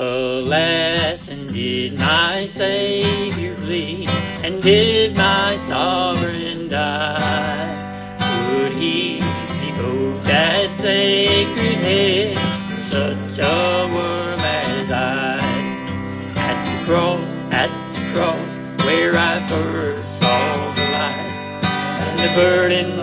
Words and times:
Alas, 0.00 1.26
and 1.26 1.52
did 1.52 1.98
my 1.98 2.46
Savior 2.46 3.56
bleed, 3.56 4.08
and 4.08 4.62
did 4.62 5.16
my 5.16 5.56
sovereign 5.66 6.68
die? 6.68 7.66
Would 8.52 8.74
he 8.74 9.18
devote 9.18 10.22
that 10.22 10.78
sacred 10.78 11.78
head 11.78 12.36
for 12.36 12.90
such 12.90 13.38
a 13.40 13.90
worm 13.92 14.38
as 14.38 14.88
I? 14.88 15.40
At 16.36 16.78
the 16.78 16.86
cross, 16.86 17.26
at 17.50 17.70
the 17.94 18.12
cross, 18.12 18.86
where 18.86 19.18
I 19.18 19.44
first 19.48 20.20
saw 20.20 20.74
the 20.74 20.82
light, 20.92 21.64
and 22.06 22.20
the 22.20 22.40
burden 22.40 22.97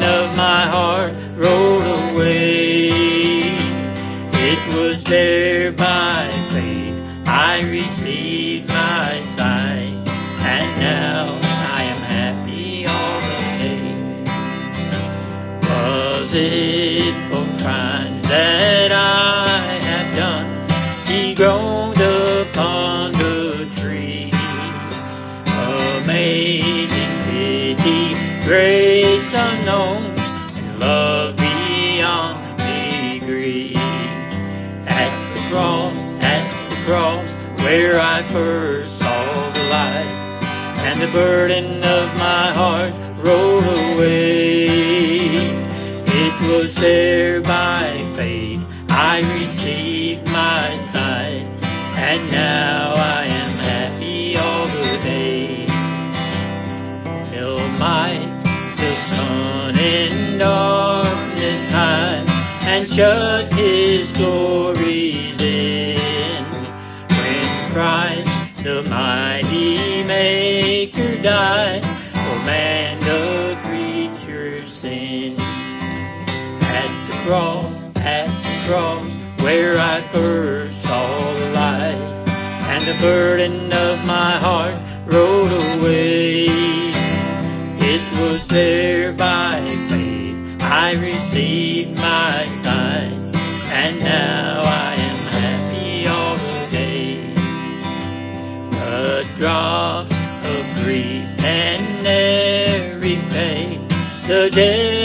the 83.46 83.74
of 83.74 84.04
my 84.06 84.40
heart 84.40 84.76
rolled 85.06 85.52
away. 85.52 86.46
It 87.78 88.04
was 88.20 88.48
there 88.48 89.14
by 89.14 89.62
faith 89.90 90.62
I 90.62 90.94
received 90.94 91.96
my 91.96 92.48
sight, 92.64 93.14
and 93.82 94.00
now 94.00 94.62
I 94.64 94.96
am 94.96 95.18
happy 95.38 96.08
all 96.08 96.38
the 96.38 96.72
day. 96.72 97.34
A 98.82 99.38
drop 99.38 100.08
of 100.54 100.84
grief 100.84 101.28
and 101.40 102.08
every 102.08 103.18
pain, 103.30 103.88
the 104.28 104.50
debt 104.50 105.05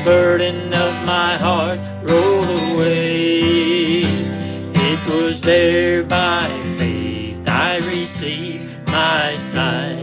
the 0.00 0.04
burden 0.04 0.72
of 0.72 1.04
my 1.04 1.36
heart 1.36 1.78
rolled 2.02 2.48
away. 2.72 4.00
It 4.02 5.06
was 5.06 5.40
there 5.42 6.02
by 6.04 6.48
faith 6.78 7.46
I 7.46 7.76
received 7.78 8.86
my 8.86 9.36
sight, 9.52 9.98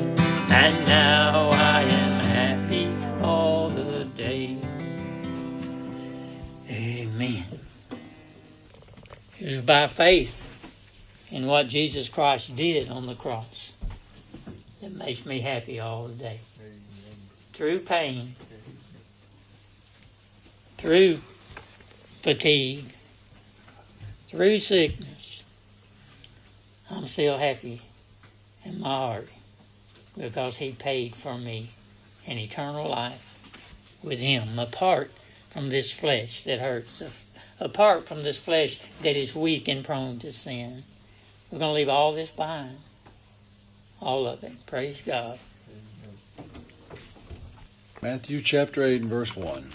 and 0.51 0.87
now 0.87 1.49
I 1.49 1.81
am 1.83 2.19
happy 2.19 3.23
all 3.23 3.69
the 3.69 4.05
day. 4.15 4.57
Amen. 6.69 7.59
It 9.39 9.55
was 9.55 9.61
by 9.65 9.87
faith 9.87 10.35
in 11.31 11.47
what 11.47 11.69
Jesus 11.69 12.09
Christ 12.09 12.55
did 12.55 12.89
on 12.89 13.07
the 13.07 13.15
cross 13.15 13.71
that 14.81 14.93
makes 14.93 15.25
me 15.25 15.41
happy 15.41 15.79
all 15.79 16.07
the 16.07 16.15
day. 16.15 16.39
Through 17.53 17.79
pain, 17.79 18.35
through 20.77 21.19
fatigue, 22.21 22.93
through 24.29 24.59
sickness, 24.59 25.41
I'm 26.89 27.07
still 27.07 27.37
happy 27.37 27.81
in 28.63 28.79
my 28.79 28.87
heart 28.87 29.29
because 30.17 30.55
He 30.55 30.71
paid 30.71 31.15
for 31.15 31.37
me 31.37 31.71
an 32.25 32.37
eternal 32.37 32.87
life 32.87 33.21
with 34.03 34.19
Him 34.19 34.59
apart 34.59 35.11
from 35.51 35.69
this 35.69 35.91
flesh 35.91 36.43
that 36.45 36.59
hurts, 36.59 37.01
apart 37.59 38.07
from 38.07 38.23
this 38.23 38.37
flesh 38.37 38.79
that 39.01 39.17
is 39.17 39.33
weak 39.33 39.67
and 39.67 39.83
prone 39.83 40.19
to 40.19 40.31
sin. 40.31 40.83
We're 41.51 41.59
going 41.59 41.71
to 41.71 41.75
leave 41.75 41.89
all 41.89 42.13
this 42.13 42.29
behind. 42.29 42.77
All 43.99 44.27
of 44.27 44.43
it. 44.43 44.65
Praise 44.67 45.01
God. 45.05 45.39
Matthew 48.01 48.43
chapter 48.43 48.83
8 48.83 49.01
and 49.01 49.09
verse 49.09 49.35
1. 49.35 49.73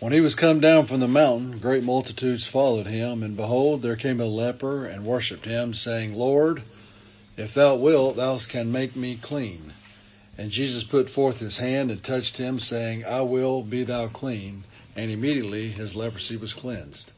When 0.00 0.12
he 0.12 0.20
was 0.20 0.36
come 0.36 0.60
down 0.60 0.86
from 0.86 1.00
the 1.00 1.08
mountain, 1.08 1.58
great 1.58 1.82
multitudes 1.82 2.46
followed 2.46 2.86
him, 2.86 3.24
and 3.24 3.34
behold, 3.36 3.82
there 3.82 3.96
came 3.96 4.20
a 4.20 4.26
leper 4.26 4.86
and 4.86 5.04
worshipped 5.04 5.44
him, 5.44 5.74
saying, 5.74 6.14
Lord, 6.14 6.62
if 7.36 7.52
thou 7.52 7.74
wilt, 7.74 8.14
thou 8.14 8.38
canst 8.38 8.70
make 8.70 8.94
me 8.94 9.16
clean. 9.16 9.72
And 10.36 10.52
Jesus 10.52 10.84
put 10.84 11.10
forth 11.10 11.40
his 11.40 11.56
hand 11.56 11.90
and 11.90 12.00
touched 12.00 12.36
him, 12.36 12.60
saying, 12.60 13.04
I 13.06 13.22
will, 13.22 13.64
be 13.64 13.82
thou 13.82 14.06
clean. 14.06 14.62
And 14.94 15.10
immediately 15.10 15.72
his 15.72 15.96
leprosy 15.96 16.36
was 16.36 16.54
cleansed. 16.54 17.10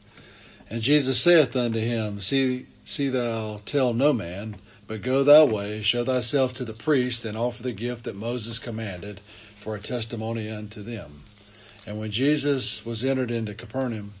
And 0.67 0.81
Jesus 0.81 1.21
saith 1.21 1.55
unto 1.55 1.79
him, 1.79 2.19
See, 2.19 2.65
see 2.83 3.09
thou 3.09 3.61
tell 3.63 3.93
no 3.93 4.11
man, 4.11 4.55
but 4.87 5.03
go 5.03 5.23
thy 5.23 5.43
way, 5.43 5.83
show 5.83 6.03
thyself 6.03 6.55
to 6.55 6.65
the 6.65 6.73
priest, 6.73 7.25
and 7.25 7.37
offer 7.37 7.61
the 7.61 7.73
gift 7.73 8.05
that 8.05 8.15
Moses 8.15 8.57
commanded 8.57 9.21
for 9.63 9.75
a 9.75 9.79
testimony 9.79 10.49
unto 10.49 10.81
them. 10.81 11.21
And 11.85 11.99
when 11.99 12.11
Jesus 12.11 12.85
was 12.85 13.03
entered 13.03 13.31
into 13.31 13.53
Capernaum, 13.53 14.13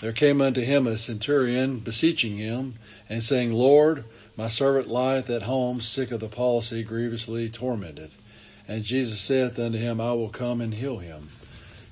there 0.00 0.12
came 0.12 0.40
unto 0.40 0.60
him 0.60 0.86
a 0.86 0.98
centurion, 0.98 1.78
beseeching 1.78 2.38
him, 2.38 2.74
and 3.08 3.22
saying, 3.22 3.52
Lord, 3.52 4.04
my 4.36 4.48
servant 4.48 4.88
lieth 4.88 5.30
at 5.30 5.42
home, 5.42 5.80
sick 5.80 6.10
of 6.10 6.20
the 6.20 6.28
palsy, 6.28 6.82
grievously 6.82 7.50
tormented. 7.50 8.10
And 8.66 8.84
Jesus 8.84 9.20
saith 9.20 9.58
unto 9.58 9.78
him, 9.78 10.00
I 10.00 10.12
will 10.12 10.30
come 10.30 10.60
and 10.60 10.72
heal 10.72 10.98
him. 10.98 11.28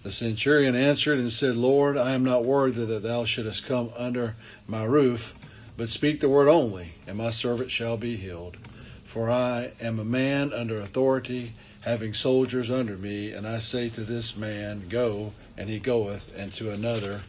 The 0.02 0.12
centurion 0.12 0.74
answered 0.74 1.18
and 1.18 1.30
said, 1.30 1.56
Lord, 1.56 1.98
I 1.98 2.12
am 2.14 2.24
not 2.24 2.44
worthy 2.44 2.86
that 2.86 3.02
thou 3.02 3.26
shouldest 3.26 3.66
come 3.66 3.90
under 3.96 4.34
my 4.66 4.84
roof, 4.84 5.34
but 5.76 5.90
speak 5.90 6.20
the 6.20 6.28
word 6.28 6.48
only, 6.48 6.94
and 7.06 7.18
my 7.18 7.30
servant 7.30 7.70
shall 7.70 7.98
be 7.98 8.16
healed. 8.16 8.56
For 9.04 9.30
I 9.30 9.72
am 9.80 9.98
a 9.98 10.04
man 10.04 10.52
under 10.54 10.80
authority, 10.80 11.52
having 11.80 12.12
soldiers 12.12 12.70
under 12.70 12.96
me, 12.96 13.32
and 13.32 13.46
I 13.46 13.60
say 13.60 13.88
to 13.90 14.02
this 14.02 14.36
man, 14.36 14.88
Go, 14.88 15.32
and 15.56 15.68
he 15.68 15.78
goeth, 15.78 16.30
and 16.36 16.54
to 16.56 16.70
another, 16.70 17.22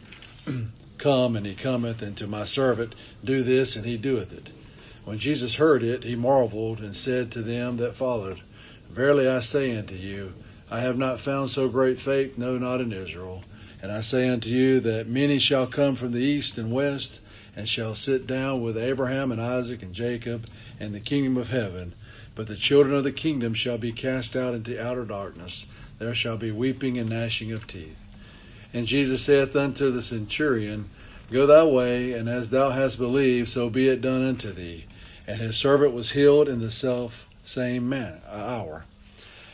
Come, 0.98 1.36
and 1.36 1.46
he 1.46 1.54
cometh, 1.54 2.02
and 2.02 2.16
to 2.18 2.26
my 2.26 2.44
servant, 2.44 2.94
Do 3.24 3.42
this, 3.42 3.76
and 3.76 3.86
he 3.86 3.96
doeth 3.96 4.32
it. 4.32 4.50
When 5.04 5.18
Jesus 5.18 5.56
heard 5.56 5.82
it, 5.82 6.04
he 6.04 6.14
marveled, 6.14 6.80
and 6.80 6.94
said 6.94 7.32
to 7.32 7.42
them 7.42 7.78
that 7.78 7.96
followed, 7.96 8.40
Verily 8.90 9.26
I 9.26 9.40
say 9.40 9.74
unto 9.74 9.94
you, 9.94 10.34
I 10.70 10.80
have 10.80 10.98
not 10.98 11.20
found 11.20 11.50
so 11.50 11.68
great 11.68 11.98
faith, 11.98 12.36
no, 12.36 12.58
not 12.58 12.80
in 12.80 12.92
Israel. 12.92 13.42
And 13.82 13.90
I 13.90 14.02
say 14.02 14.28
unto 14.28 14.48
you 14.48 14.80
that 14.80 15.08
many 15.08 15.38
shall 15.38 15.66
come 15.66 15.96
from 15.96 16.12
the 16.12 16.20
east 16.20 16.56
and 16.56 16.70
west, 16.70 17.20
and 17.56 17.68
shall 17.68 17.94
sit 17.94 18.26
down 18.26 18.62
with 18.62 18.78
Abraham 18.78 19.32
and 19.32 19.40
Isaac 19.40 19.82
and 19.82 19.94
Jacob 19.94 20.46
in 20.78 20.92
the 20.92 21.00
kingdom 21.00 21.36
of 21.36 21.48
heaven. 21.48 21.94
But 22.34 22.46
the 22.46 22.56
children 22.56 22.94
of 22.94 23.04
the 23.04 23.12
kingdom 23.12 23.52
shall 23.52 23.76
be 23.76 23.92
cast 23.92 24.34
out 24.34 24.54
into 24.54 24.82
outer 24.82 25.04
darkness. 25.04 25.66
There 25.98 26.14
shall 26.14 26.38
be 26.38 26.50
weeping 26.50 26.96
and 26.96 27.10
gnashing 27.10 27.52
of 27.52 27.66
teeth. 27.66 27.98
And 28.72 28.86
Jesus 28.86 29.22
saith 29.22 29.54
unto 29.54 29.90
the 29.90 30.02
centurion, 30.02 30.88
Go 31.30 31.46
thy 31.46 31.64
way, 31.64 32.12
and 32.12 32.28
as 32.28 32.48
thou 32.48 32.70
hast 32.70 32.96
believed, 32.96 33.50
so 33.50 33.68
be 33.68 33.88
it 33.88 34.00
done 34.00 34.26
unto 34.26 34.50
thee. 34.52 34.86
And 35.26 35.40
his 35.40 35.56
servant 35.56 35.92
was 35.92 36.12
healed 36.12 36.48
in 36.48 36.60
the 36.60 36.72
self 36.72 37.28
same 37.44 37.88
man, 37.88 38.22
uh, 38.26 38.34
hour. 38.34 38.84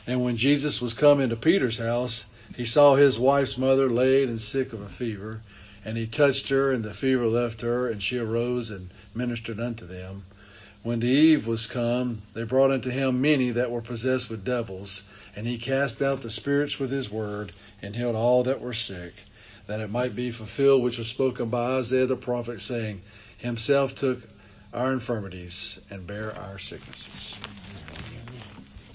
And 0.07 0.23
when 0.23 0.37
Jesus 0.37 0.81
was 0.81 0.95
come 0.95 1.21
into 1.21 1.37
Peter's 1.37 1.79
house, 1.79 2.25
he 2.55 2.65
saw 2.65 2.95
his 2.95 3.19
wife's 3.19 3.59
mother 3.59 3.91
laid 3.91 4.29
and 4.29 4.41
sick 4.41 4.73
of 4.73 4.81
a 4.81 4.89
fever. 4.89 5.41
And 5.85 5.97
he 5.97 6.07
touched 6.07 6.49
her, 6.49 6.71
and 6.71 6.85
the 6.85 6.95
fever 6.95 7.27
left 7.27 7.61
her, 7.63 7.89
and 7.89 8.03
she 8.03 8.19
arose 8.19 8.71
and 8.71 8.91
ministered 9.15 9.59
unto 9.59 9.87
them. 9.87 10.23
When 10.88 11.00
the 11.00 11.06
eve 11.06 11.46
was 11.46 11.67
come, 11.67 12.23
they 12.32 12.44
brought 12.44 12.70
unto 12.70 12.88
him 12.88 13.20
many 13.20 13.50
that 13.50 13.70
were 13.70 13.82
possessed 13.82 14.31
with 14.31 14.43
devils, 14.43 15.02
and 15.37 15.46
he 15.46 15.58
cast 15.58 16.00
out 16.00 16.23
the 16.23 16.31
spirits 16.31 16.79
with 16.79 16.90
his 16.90 17.11
word, 17.11 17.52
and 17.82 17.94
healed 17.94 18.17
all 18.17 18.44
that 18.44 18.62
were 18.62 18.73
sick, 18.73 19.12
that 19.67 19.81
it 19.81 19.90
might 19.90 20.17
be 20.17 20.31
fulfilled 20.31 20.82
which 20.82 20.96
was 20.96 21.08
spoken 21.08 21.50
by 21.50 21.76
Isaiah 21.76 22.06
the 22.06 22.17
prophet, 22.17 22.62
saying, 22.62 23.02
Himself 23.37 23.96
took 23.96 24.20
our 24.73 24.94
infirmities 24.94 25.79
and 25.90 26.06
bare 26.06 26.35
our 26.35 26.58
sicknesses. 26.58 27.34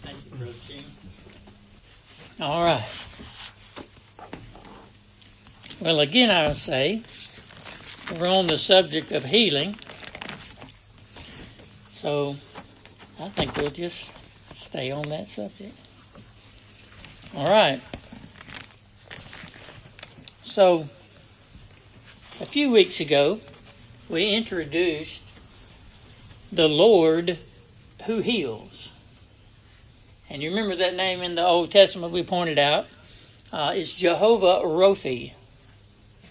Thank 0.01 0.17
you, 0.25 0.31
Brother 0.31 0.53
Jim. 0.67 0.85
All 2.39 2.63
right. 2.63 2.89
Well, 5.79 5.99
again, 5.99 6.31
I'll 6.31 6.55
say 6.55 7.03
we're 8.19 8.27
on 8.27 8.47
the 8.47 8.57
subject 8.57 9.11
of 9.11 9.23
healing. 9.23 9.75
So 12.03 12.35
I 13.17 13.29
think 13.29 13.55
we'll 13.55 13.71
just 13.71 14.03
stay 14.59 14.91
on 14.91 15.07
that 15.07 15.29
subject. 15.29 15.73
All 17.33 17.47
right. 17.47 17.81
So 20.43 20.89
a 22.41 22.45
few 22.45 22.71
weeks 22.71 22.99
ago, 22.99 23.39
we 24.09 24.35
introduced 24.35 25.21
the 26.51 26.67
Lord 26.67 27.39
who 28.05 28.19
heals. 28.19 28.89
And 30.29 30.43
you 30.43 30.49
remember 30.49 30.75
that 30.75 30.95
name 30.95 31.21
in 31.21 31.35
the 31.35 31.45
Old 31.45 31.71
Testament 31.71 32.11
we 32.11 32.23
pointed 32.23 32.59
out 32.59 32.85
uh, 33.53 33.75
is 33.77 33.93
Jehovah 33.93 34.67
Rophe, 34.67 35.35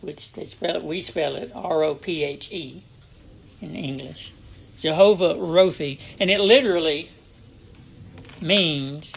which 0.03 0.33
spell 0.51 0.77
it, 0.77 0.85
we 0.85 1.01
spell 1.01 1.35
it 1.37 1.51
R 1.55 1.83
O 1.83 1.95
P 1.95 2.25
H 2.25 2.53
E 2.53 2.85
in 3.63 3.75
English. 3.75 4.33
Jehovah 4.83 5.37
Rophe, 5.39 6.01
and 6.19 6.29
it 6.29 6.41
literally 6.41 7.09
means 8.41 9.13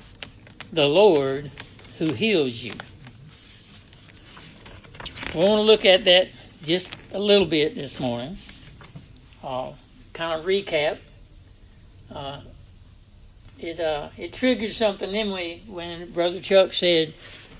the 0.71 0.85
Lord 0.85 1.51
who 1.97 2.13
heals 2.13 2.53
you. 2.53 2.73
We 5.33 5.41
want 5.41 5.57
to 5.57 5.63
look 5.63 5.83
at 5.83 6.06
that 6.06 6.27
just 6.62 6.88
a 7.12 7.17
little 7.17 7.47
bit 7.47 7.73
this 7.73 8.00
morning. 8.00 8.38
Uh, 9.44 9.73
kind 10.13 10.39
of 10.39 10.45
recap. 10.45 11.00
Uh, 12.12 12.41
it 13.57 13.79
uh, 13.79 14.09
it 14.17 14.33
triggered 14.33 14.71
something 14.71 15.13
in 15.15 15.33
me 15.33 15.63
when 15.67 16.12
Brother 16.12 16.41
Chuck 16.41 16.73
said 16.73 17.15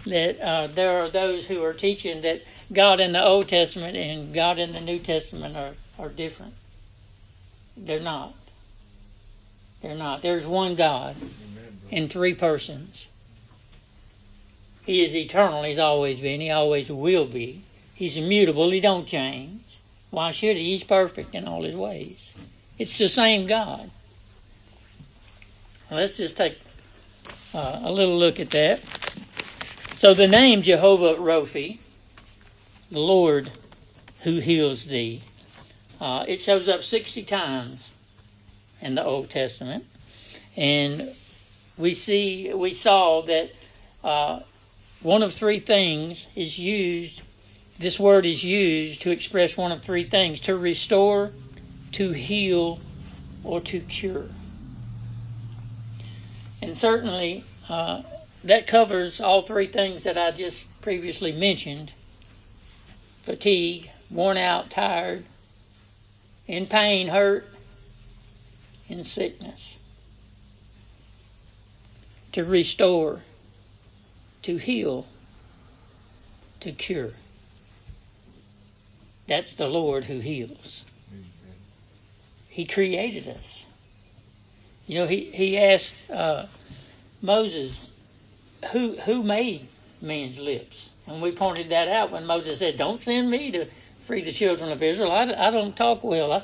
that 0.06 0.40
uh, 0.40 0.68
there 0.68 1.00
are 1.00 1.10
those 1.10 1.46
who 1.46 1.64
are 1.64 1.74
teaching 1.74 2.22
that 2.22 2.44
God 2.72 3.00
in 3.00 3.14
the 3.14 3.26
Old 3.26 3.50
Testament 3.50 3.98
and 3.98 4.32
God 4.32 4.60
in 4.60 4.74
the 4.74 4.82
New 4.82 5.00
Testament 5.00 5.58
are, 5.58 5.74
are 5.98 6.10
different. 6.10 6.54
They're 7.78 8.00
not. 8.00 8.34
They're 9.82 9.96
not. 9.96 10.22
There's 10.22 10.46
one 10.46 10.76
God 10.76 11.16
in 11.92 12.10
three 12.10 12.34
persons. 12.34 13.06
He 14.86 15.04
is 15.04 15.16
eternal. 15.16 15.64
He's 15.64 15.80
always 15.80 16.20
been. 16.20 16.42
He 16.42 16.52
always 16.52 16.90
will 16.90 17.26
be. 17.26 17.64
He's 17.96 18.18
immutable. 18.18 18.70
He 18.72 18.80
don't 18.80 19.08
change. 19.08 19.62
Why 20.12 20.32
should 20.32 20.58
he? 20.58 20.72
He's 20.72 20.84
perfect 20.84 21.34
in 21.36 21.48
all 21.48 21.64
his 21.64 21.76
ways. 21.76 22.18
It's 22.78 22.98
the 22.98 23.10
same 23.10 23.48
God. 23.48 23.90
Let's 25.90 26.18
just 26.18 26.38
take 26.38 26.58
uh, 27.54 27.80
a 27.84 27.92
little 27.92 28.18
look 28.18 28.40
at 28.40 28.52
that. 28.52 28.82
So 30.00 30.14
the 30.14 30.28
name 30.28 30.62
Jehovah 30.62 31.16
Rophi, 31.16 31.80
the 32.92 33.00
Lord 33.00 33.52
who 34.24 34.40
heals 34.40 34.86
thee, 34.86 35.24
uh, 36.00 36.26
it 36.28 36.42
shows 36.42 36.68
up 36.68 36.84
60 36.84 37.24
times 37.24 37.90
in 38.82 38.96
the 38.96 39.04
Old 39.04 39.30
Testament, 39.30 39.86
and 40.56 41.16
we 41.78 41.94
see 41.94 42.54
we 42.54 42.74
saw 42.74 43.22
that 43.24 43.52
uh, 44.04 44.42
one 45.02 45.24
of 45.24 45.34
three 45.34 45.60
things 45.60 46.26
is 46.36 46.58
used. 46.58 47.22
This 47.80 48.00
word 48.00 48.26
is 48.26 48.44
used 48.44 49.02
to 49.02 49.12
express 49.12 49.58
one 49.58 49.72
of 49.72 49.84
three 49.84 50.08
things: 50.10 50.42
to 50.42 50.58
restore, 50.58 51.32
to 51.94 52.12
heal, 52.12 52.80
or 53.44 53.62
to 53.62 53.80
cure. 53.82 54.30
And 56.62 56.78
certainly, 56.78 57.44
uh, 57.70 58.04
that 58.44 58.68
covers 58.68 59.22
all 59.22 59.42
three 59.42 59.68
things 59.68 60.04
that 60.04 60.18
I 60.18 60.32
just 60.32 60.66
previously 60.82 61.32
mentioned 61.32 61.92
fatigue, 63.24 63.90
worn 64.12 64.38
out, 64.38 64.70
tired, 64.70 65.26
in 66.48 66.68
pain, 66.68 67.08
hurt, 67.08 67.48
in 68.88 69.04
sickness. 69.04 69.76
To 72.34 72.44
restore, 72.44 73.22
to 74.44 74.58
heal, 74.58 75.06
to 76.60 76.72
cure. 76.72 77.12
That's 79.28 79.54
the 79.54 79.68
Lord 79.68 80.06
who 80.06 80.20
heals. 80.20 80.84
He 82.50 82.66
created 82.66 83.28
us. 83.28 83.66
You 84.88 85.00
know, 85.00 85.08
he, 85.08 85.32
he 85.34 85.58
asked 85.58 85.96
uh, 86.12 86.46
Moses, 87.22 87.88
who, 88.72 88.98
who 88.98 89.24
made 89.24 89.68
man's 90.02 90.38
lips? 90.38 90.78
And 91.08 91.22
we 91.22 91.32
pointed 91.32 91.70
that 91.70 91.88
out 91.88 92.12
when 92.12 92.26
Moses 92.26 92.60
said, 92.60 92.78
Don't 92.78 93.04
send 93.04 93.30
me 93.30 93.52
to 93.52 93.68
free 94.06 94.24
the 94.24 94.32
children 94.32 94.72
of 94.72 94.82
Israel. 94.82 95.12
I, 95.12 95.24
I 95.24 95.52
don't 95.52 95.76
talk 95.76 96.04
well. 96.04 96.32
I, 96.32 96.44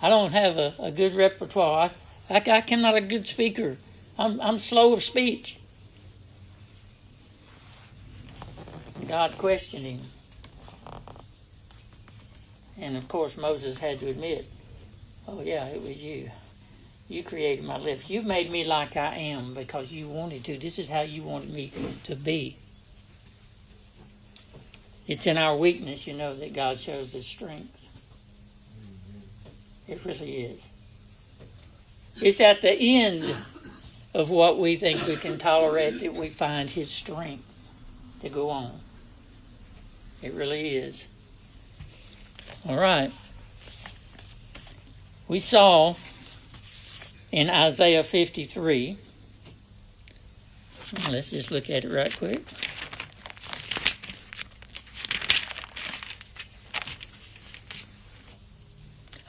I 0.00 0.08
don't 0.08 0.32
have 0.32 0.56
a, 0.56 0.74
a 0.78 0.90
good 0.90 1.14
repertoire. 1.14 1.92
I, 2.28 2.34
I, 2.34 2.38
I 2.38 2.60
a 2.96 3.00
good 3.00 3.26
speaker. 3.26 3.78
I'm, 4.18 4.40
I'm 4.40 4.58
slow 4.58 4.92
of 4.92 5.02
speech. 5.02 5.58
God 9.08 9.36
questioned 9.38 9.84
him. 9.84 10.00
And 12.78 12.96
of 12.96 13.08
course, 13.08 13.36
Moses 13.36 13.78
had 13.78 14.00
to 14.00 14.08
admit, 14.08 14.46
Oh, 15.28 15.40
yeah, 15.40 15.66
it 15.66 15.82
was 15.82 15.98
you. 15.98 16.30
You 17.08 17.22
created 17.22 17.64
my 17.64 17.78
lips. 17.78 18.08
You 18.08 18.22
made 18.22 18.50
me 18.50 18.64
like 18.64 18.96
I 18.96 19.16
am 19.16 19.54
because 19.54 19.92
you 19.92 20.08
wanted 20.08 20.44
to. 20.46 20.58
This 20.58 20.78
is 20.78 20.88
how 20.88 21.02
you 21.02 21.22
wanted 21.22 21.50
me 21.50 21.72
to 22.04 22.16
be. 22.16 22.56
It's 25.06 25.26
in 25.26 25.36
our 25.36 25.56
weakness, 25.56 26.06
you 26.06 26.14
know, 26.14 26.36
that 26.36 26.54
God 26.54 26.78
shows 26.78 27.12
His 27.12 27.26
strength. 27.26 27.76
It 29.88 30.04
really 30.04 30.44
is. 30.44 30.60
It's 32.20 32.40
at 32.40 32.62
the 32.62 32.72
end 32.72 33.34
of 34.14 34.30
what 34.30 34.58
we 34.58 34.76
think 34.76 35.06
we 35.06 35.16
can 35.16 35.38
tolerate 35.38 36.00
that 36.00 36.14
we 36.14 36.30
find 36.30 36.68
His 36.68 36.90
strength 36.90 37.44
to 38.20 38.28
go 38.28 38.50
on. 38.50 38.80
It 40.22 40.34
really 40.34 40.76
is. 40.76 41.04
All 42.68 42.78
right. 42.78 43.12
We 45.26 45.40
saw 45.40 45.96
in 47.32 47.50
Isaiah 47.50 48.04
53. 48.04 48.98
Let's 51.10 51.30
just 51.30 51.50
look 51.50 51.70
at 51.70 51.84
it 51.84 51.90
right 51.90 52.16
quick. 52.16 52.42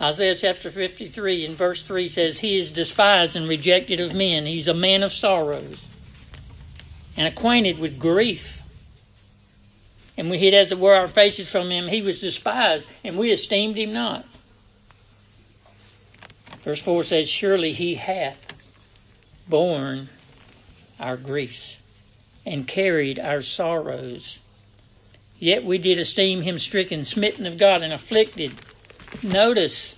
Isaiah 0.04 0.36
chapter 0.36 0.70
53 0.70 1.46
in 1.46 1.56
verse 1.56 1.88
3 1.88 2.10
says, 2.10 2.38
He 2.38 2.58
is 2.58 2.72
despised 2.72 3.38
and 3.38 3.48
rejected 3.48 4.02
of 4.02 4.14
men. 4.14 4.46
He's 4.46 4.68
a 4.68 4.74
man 4.74 5.02
of 5.02 5.14
sorrows 5.14 5.78
and 7.16 7.26
acquainted 7.26 7.80
with 7.80 8.00
grief. 8.00 8.46
And 10.18 10.30
we 10.30 10.40
hid 10.40 10.54
as 10.54 10.74
it 10.74 10.80
were 10.80 10.94
our 10.94 11.08
faces 11.08 11.48
from 11.48 11.72
him. 11.72 11.88
He 11.88 12.02
was 12.02 12.20
despised, 12.20 12.86
and 13.06 13.18
we 13.18 13.32
esteemed 13.32 13.78
him 13.78 13.94
not. 13.94 14.26
Verse 16.66 16.82
4 16.82 17.06
says, 17.06 17.30
Surely 17.30 17.72
he 17.72 17.96
hath 17.96 18.38
borne 19.48 20.10
our 21.00 21.16
griefs 21.16 21.78
and 22.46 22.68
carried 22.68 23.20
our 23.20 23.42
sorrows. 23.42 24.38
Yet 25.40 25.64
we 25.64 25.78
did 25.78 25.98
esteem 25.98 26.42
him 26.42 26.60
stricken, 26.60 27.06
smitten 27.06 27.46
of 27.46 27.58
God, 27.58 27.84
and 27.84 27.94
afflicted. 27.94 28.54
Notice, 29.22 29.94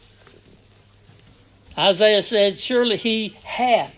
Isaiah 1.78 2.24
said, 2.24 2.60
Surely 2.60 2.98
he 2.98 3.38
hath 3.44 3.94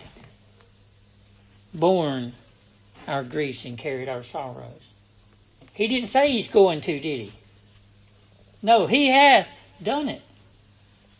borne 1.74 2.34
our 3.08 3.24
griefs 3.24 3.66
and 3.66 3.78
carried 3.78 4.10
our 4.10 4.24
sorrows. 4.24 4.82
He 5.74 5.88
didn't 5.88 6.10
say 6.10 6.32
he's 6.32 6.48
going 6.48 6.82
to, 6.82 7.00
did 7.00 7.20
he? 7.22 7.34
No, 8.62 8.88
he 8.88 9.08
hath 9.08 9.48
done 9.82 10.10
it. 10.10 10.22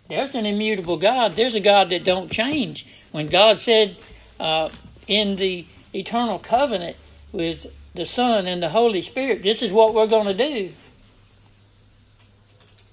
There's 0.10 0.36
an 0.36 0.46
immutable 0.46 0.98
God. 0.98 1.36
There's 1.36 1.54
a 1.54 1.60
God 1.60 1.90
that 1.90 2.04
don't 2.04 2.32
change. 2.32 2.86
When 3.12 3.28
God 3.28 3.60
said 3.60 3.98
uh, 4.40 4.70
in 5.08 5.36
the 5.36 5.66
eternal 5.94 6.40
covenant 6.40 6.98
with 7.32 7.66
the 7.94 8.06
Son 8.06 8.48
and 8.48 8.62
the 8.62 8.70
Holy 8.70 9.02
Spirit, 9.02 9.44
this 9.44 9.62
is 9.62 9.72
what 9.72 9.94
we're 9.94 10.08
going 10.08 10.28
to 10.28 10.34
do. 10.34 10.74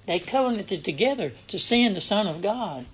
They 0.07 0.19
covenanted 0.19 0.85
together 0.85 1.33
to 1.49 1.59
send 1.59 1.97
the 1.97 2.01
Son 2.01 2.27
of 2.27 2.43
God 2.43 2.87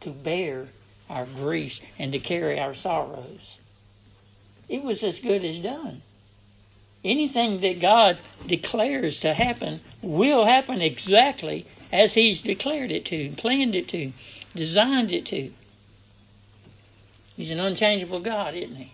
to 0.00 0.10
bear 0.10 0.68
our 1.08 1.24
griefs 1.24 1.80
and 1.98 2.12
to 2.12 2.18
carry 2.18 2.58
our 2.58 2.74
sorrows. 2.74 3.58
It 4.68 4.82
was 4.82 5.02
as 5.02 5.18
good 5.20 5.44
as 5.44 5.58
done. 5.58 6.02
Anything 7.04 7.60
that 7.60 7.80
God 7.80 8.18
declares 8.46 9.20
to 9.20 9.32
happen 9.32 9.80
will 10.02 10.44
happen 10.44 10.82
exactly 10.82 11.64
as 11.92 12.14
He's 12.14 12.42
declared 12.42 12.90
it 12.90 13.06
to, 13.06 13.30
planned 13.36 13.74
it 13.74 13.88
to, 13.88 14.12
designed 14.54 15.12
it 15.12 15.26
to. 15.26 15.52
He's 17.36 17.50
an 17.50 17.60
unchangeable 17.60 18.20
God, 18.20 18.54
isn't 18.54 18.76
He? 18.76 18.92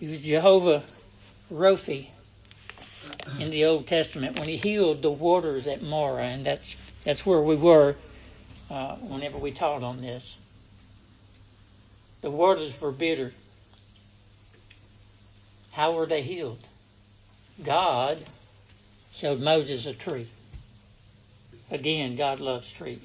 He 0.00 0.08
was 0.08 0.20
Jehovah 0.20 0.82
Rophi 1.50 2.08
in 3.38 3.50
the 3.50 3.64
Old 3.64 3.86
Testament 3.86 4.38
when 4.38 4.48
He 4.48 4.56
healed 4.56 5.02
the 5.02 5.10
waters 5.10 5.66
at 5.66 5.82
Marah, 5.82 6.24
and 6.24 6.46
that's 6.46 6.74
that's 7.04 7.26
where 7.26 7.42
we 7.42 7.56
were 7.56 7.96
uh, 8.70 8.96
whenever 8.96 9.38
we 9.38 9.52
taught 9.52 9.82
on 9.82 10.00
this. 10.00 10.34
The 12.22 12.30
waters 12.30 12.72
were 12.80 12.92
bitter. 12.92 13.32
How 15.72 15.92
were 15.92 16.06
they 16.06 16.22
healed? 16.22 16.60
God 17.62 18.24
showed 19.12 19.40
Moses 19.40 19.86
a 19.86 19.92
tree. 19.92 20.28
Again, 21.70 22.16
God 22.16 22.40
loves 22.40 22.70
trees. 22.70 23.00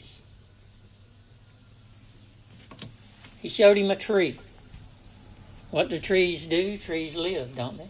He 3.42 3.50
showed 3.50 3.78
him 3.78 3.92
a 3.92 3.96
tree. 3.96 4.40
What 5.72 5.90
do 5.90 6.00
trees 6.00 6.46
do? 6.46 6.78
Trees 6.78 7.16
live, 7.16 7.56
don't 7.56 7.78
they? 7.78 7.90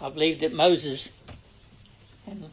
I 0.00 0.10
believe 0.10 0.40
that 0.40 0.52
Moses, 0.52 1.08
and 2.26 2.48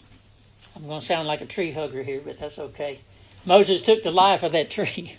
I'm 0.76 0.88
going 0.88 1.02
to 1.02 1.06
sound 1.06 1.28
like 1.28 1.42
a 1.42 1.46
tree 1.46 1.72
hugger 1.72 2.02
here, 2.02 2.22
but 2.24 2.40
that's 2.40 2.58
okay. 2.58 3.00
Moses 3.46 3.82
took 3.82 4.04
the 4.04 4.12
life 4.12 4.44
of 4.44 4.54
that 4.54 4.70
tree. 4.72 5.18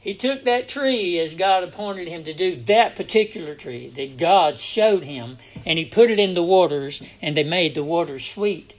he 0.00 0.14
took 0.14 0.44
that 0.44 0.68
tree 0.68 1.18
as 1.18 1.34
God 1.34 1.64
appointed 1.64 2.08
him 2.08 2.24
to 2.24 2.34
do, 2.34 2.62
that 2.64 2.96
particular 2.96 3.54
tree 3.54 3.88
that 3.88 4.18
God 4.18 4.58
showed 4.58 5.02
him, 5.02 5.38
and 5.64 5.78
he 5.78 5.86
put 5.86 6.10
it 6.10 6.18
in 6.18 6.34
the 6.34 6.42
waters, 6.42 7.02
and 7.22 7.36
they 7.36 7.44
made 7.44 7.74
the 7.74 7.84
waters 7.84 8.24
sweet. 8.24 8.74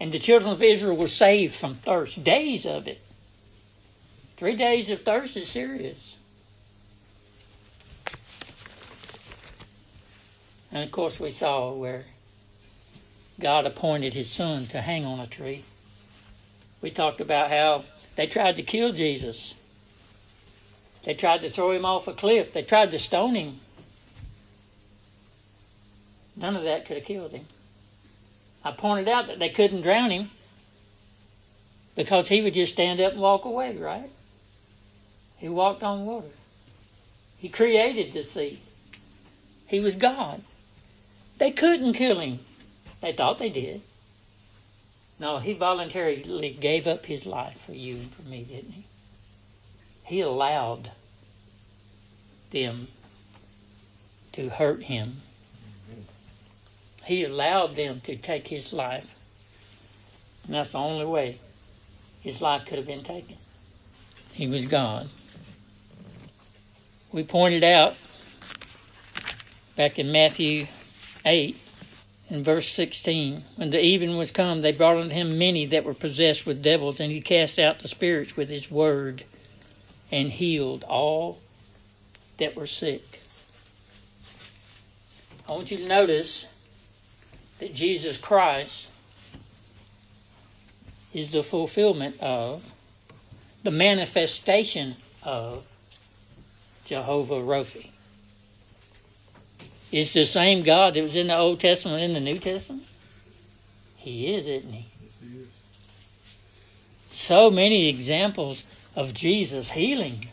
And 0.00 0.10
the 0.10 0.18
children 0.18 0.52
of 0.52 0.62
Israel 0.62 0.96
were 0.96 1.08
saved 1.08 1.54
from 1.54 1.74
thirst, 1.74 2.24
days 2.24 2.64
of 2.64 2.88
it. 2.88 3.00
Three 4.38 4.56
days 4.56 4.88
of 4.88 5.02
thirst 5.02 5.36
is 5.36 5.50
serious. 5.50 6.14
And 10.72 10.84
of 10.84 10.90
course, 10.90 11.18
we 11.18 11.30
saw 11.30 11.72
where 11.72 12.04
God 13.40 13.66
appointed 13.66 14.14
his 14.14 14.30
son 14.30 14.66
to 14.68 14.80
hang 14.80 15.04
on 15.04 15.20
a 15.20 15.26
tree. 15.26 15.64
We 16.80 16.90
talked 16.90 17.20
about 17.20 17.50
how 17.50 17.84
they 18.16 18.26
tried 18.26 18.56
to 18.56 18.62
kill 18.62 18.92
Jesus. 18.92 19.54
They 21.04 21.14
tried 21.14 21.40
to 21.42 21.50
throw 21.50 21.72
him 21.72 21.84
off 21.84 22.08
a 22.08 22.12
cliff. 22.12 22.52
They 22.52 22.62
tried 22.62 22.90
to 22.92 22.98
stone 22.98 23.34
him. 23.34 23.60
None 26.36 26.56
of 26.56 26.64
that 26.64 26.86
could 26.86 26.98
have 26.98 27.06
killed 27.06 27.32
him. 27.32 27.46
I 28.64 28.72
pointed 28.72 29.08
out 29.08 29.26
that 29.28 29.38
they 29.38 29.48
couldn't 29.48 29.82
drown 29.82 30.10
him 30.10 30.30
because 31.96 32.28
he 32.28 32.42
would 32.42 32.54
just 32.54 32.74
stand 32.74 33.00
up 33.00 33.12
and 33.12 33.20
walk 33.20 33.44
away, 33.44 33.76
right? 33.76 34.10
He 35.38 35.48
walked 35.48 35.82
on 35.82 36.06
water. 36.06 36.28
He 37.38 37.48
created 37.48 38.12
the 38.12 38.22
sea. 38.22 38.60
He 39.66 39.80
was 39.80 39.94
God. 39.94 40.42
They 41.40 41.50
couldn't 41.50 41.94
kill 41.94 42.20
him. 42.20 42.40
They 43.00 43.14
thought 43.14 43.38
they 43.38 43.48
did. 43.48 43.80
No, 45.18 45.38
he 45.38 45.54
voluntarily 45.54 46.56
gave 46.60 46.86
up 46.86 47.06
his 47.06 47.24
life 47.24 47.56
for 47.64 47.72
you 47.72 47.96
and 47.96 48.14
for 48.14 48.22
me, 48.22 48.44
didn't 48.44 48.72
he? 48.72 48.84
He 50.04 50.20
allowed 50.20 50.90
them 52.50 52.88
to 54.32 54.50
hurt 54.50 54.82
him. 54.82 55.22
He 57.04 57.24
allowed 57.24 57.74
them 57.74 58.02
to 58.04 58.16
take 58.16 58.46
his 58.46 58.74
life. 58.74 59.06
And 60.44 60.54
that's 60.54 60.72
the 60.72 60.78
only 60.78 61.06
way 61.06 61.38
his 62.20 62.42
life 62.42 62.66
could 62.66 62.76
have 62.76 62.86
been 62.86 63.02
taken. 63.02 63.36
He 64.34 64.46
was 64.46 64.66
God. 64.66 65.08
We 67.12 67.24
pointed 67.24 67.64
out 67.64 67.94
back 69.74 69.98
in 69.98 70.12
Matthew 70.12 70.66
8 71.24 71.56
in 72.30 72.44
verse 72.44 72.72
16 72.72 73.44
when 73.56 73.70
the 73.70 73.80
even 73.80 74.16
was 74.16 74.30
come 74.30 74.62
they 74.62 74.72
brought 74.72 74.96
unto 74.96 75.14
him 75.14 75.38
many 75.38 75.66
that 75.66 75.84
were 75.84 75.94
possessed 75.94 76.46
with 76.46 76.62
devils 76.62 77.00
and 77.00 77.10
he 77.10 77.20
cast 77.20 77.58
out 77.58 77.80
the 77.80 77.88
spirits 77.88 78.36
with 78.36 78.48
his 78.48 78.70
word 78.70 79.24
and 80.10 80.30
healed 80.32 80.82
all 80.84 81.38
that 82.38 82.56
were 82.56 82.66
sick. 82.66 83.20
I 85.48 85.52
want 85.52 85.70
you 85.70 85.78
to 85.78 85.86
notice 85.86 86.46
that 87.58 87.74
jesus 87.74 88.16
christ 88.16 88.86
is 91.12 91.30
the 91.32 91.42
fulfillment 91.42 92.18
of 92.20 92.62
the 93.62 93.70
manifestation 93.70 94.96
of 95.22 95.64
jehovah 96.86 97.34
rophi 97.34 97.90
is 99.92 100.12
the 100.12 100.24
same 100.24 100.62
God 100.62 100.94
that 100.94 101.02
was 101.02 101.16
in 101.16 101.28
the 101.28 101.36
Old 101.36 101.60
Testament 101.60 102.02
and 102.02 102.16
in 102.16 102.24
the 102.24 102.32
New 102.32 102.38
Testament? 102.38 102.84
He 103.96 104.34
is, 104.34 104.46
isn't 104.46 104.72
he? 104.72 104.86
So 107.10 107.50
many 107.50 107.88
examples 107.88 108.62
of 108.94 109.14
Jesus 109.14 109.68
healing. 109.68 110.28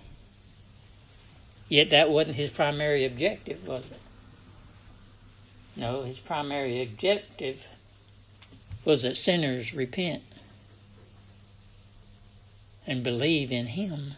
Yet 1.70 1.90
that 1.90 2.10
wasn't 2.10 2.38
his 2.38 2.52
primary 2.52 3.06
objective, 3.06 3.66
was 3.68 3.84
it? 3.86 4.00
No, 5.76 6.04
his 6.04 6.18
primary 6.18 6.82
objective 6.82 7.60
was 8.86 9.02
that 9.02 9.18
sinners 9.18 9.74
repent 9.74 10.24
and 12.86 13.04
believe 13.04 13.52
in 13.52 13.68
him. 13.68 14.14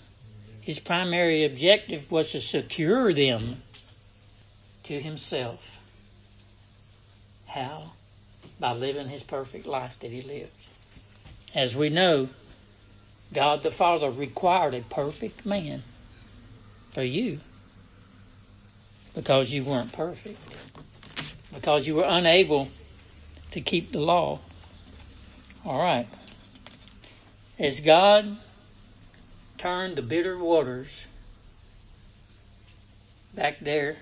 His 0.61 0.79
primary 0.79 1.43
objective 1.43 2.11
was 2.11 2.31
to 2.31 2.41
secure 2.41 3.13
them 3.13 3.63
to 4.89 4.99
himself. 4.99 5.59
How? 7.45 7.91
By 8.59 8.73
living 8.73 9.07
his 9.07 9.21
perfect 9.21 9.67
life 9.67 9.93
that 10.01 10.09
he 10.09 10.23
lived. 10.23 10.51
As 11.53 11.75
we 11.75 11.89
know, 11.89 12.29
God 13.31 13.61
the 13.61 13.69
Father 13.69 14.09
required 14.09 14.73
a 14.73 14.81
perfect 14.81 15.45
man 15.45 15.83
for 16.91 17.03
you 17.03 17.39
because 19.13 19.51
you 19.51 19.63
weren't 19.63 19.93
perfect, 19.93 20.39
because 21.53 21.85
you 21.85 21.93
were 21.93 22.07
unable 22.07 22.67
to 23.51 23.61
keep 23.61 23.91
the 23.91 23.99
law. 23.99 24.39
All 25.63 25.77
right. 25.77 26.07
As 27.59 27.79
God 27.79 28.37
turned 29.59 29.97
the 29.97 30.01
bitter 30.01 30.35
waters 30.35 30.87
back 33.35 33.59
there 33.61 33.97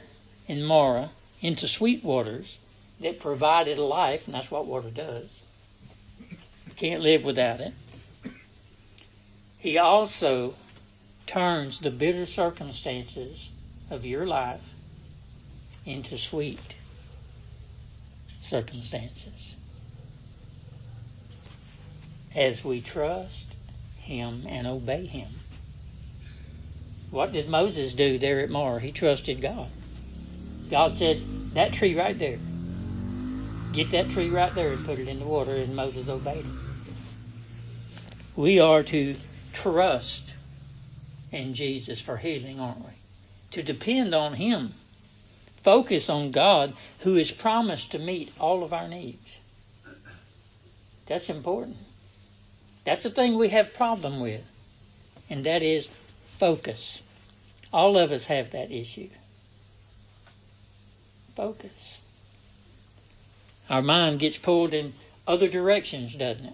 in 0.47 0.63
Marah 0.63 1.11
into 1.41 1.67
sweet 1.67 2.03
waters 2.03 2.57
that 2.99 3.19
provided 3.19 3.77
life, 3.77 4.23
and 4.25 4.33
that's 4.33 4.49
what 4.49 4.65
water 4.65 4.89
does. 4.89 5.29
You 6.19 6.73
Can't 6.75 7.01
live 7.01 7.23
without 7.23 7.59
it. 7.59 7.73
He 9.57 9.77
also 9.77 10.55
turns 11.27 11.79
the 11.79 11.91
bitter 11.91 12.25
circumstances 12.25 13.49
of 13.89 14.05
your 14.05 14.25
life 14.25 14.61
into 15.85 16.17
sweet 16.17 16.59
circumstances. 18.41 19.55
As 22.35 22.63
we 22.63 22.81
trust 22.81 23.47
Him 23.99 24.45
and 24.47 24.67
obey 24.67 25.05
Him. 25.05 25.41
What 27.09 27.31
did 27.31 27.49
Moses 27.49 27.93
do 27.93 28.19
there 28.19 28.41
at 28.41 28.49
Marah? 28.49 28.81
He 28.81 28.91
trusted 28.91 29.41
God. 29.41 29.69
God 30.69 30.97
said, 30.97 31.21
That 31.53 31.73
tree 31.73 31.95
right 31.95 32.17
there, 32.17 32.39
get 33.73 33.91
that 33.91 34.09
tree 34.09 34.29
right 34.29 34.53
there 34.53 34.73
and 34.73 34.85
put 34.85 34.99
it 34.99 35.07
in 35.07 35.19
the 35.19 35.25
water, 35.25 35.55
and 35.55 35.75
Moses 35.75 36.07
obeyed 36.07 36.45
him. 36.45 36.59
We 38.35 38.59
are 38.59 38.83
to 38.83 39.15
trust 39.53 40.33
in 41.31 41.53
Jesus 41.53 41.99
for 41.99 42.17
healing, 42.17 42.59
aren't 42.59 42.79
we? 42.79 42.91
To 43.51 43.63
depend 43.63 44.13
on 44.13 44.33
Him 44.33 44.73
focus 45.67 46.09
on 46.09 46.31
God 46.31 46.73
who 46.99 47.15
has 47.15 47.29
promised 47.29 47.91
to 47.91 47.99
meet 47.99 48.31
all 48.39 48.63
of 48.63 48.71
our 48.71 48.87
needs. 48.87 49.37
That's 51.07 51.29
important. 51.29 51.75
That's 52.85 53.03
the 53.03 53.09
thing 53.09 53.37
we 53.37 53.49
have 53.49 53.73
problem 53.73 54.21
with, 54.21 54.43
and 55.29 55.45
that 55.45 55.63
is 55.63 55.89
focus. 56.39 57.01
All 57.73 57.97
of 57.97 58.13
us 58.13 58.25
have 58.27 58.51
that 58.51 58.71
issue. 58.71 59.09
Focus. 61.37 61.97
Our 63.69 63.83
mind 63.83 64.19
gets 64.19 64.37
pulled 64.37 64.73
in 64.73 64.93
other 65.27 65.47
directions, 65.47 66.15
doesn't 66.15 66.47
it? 66.47 66.53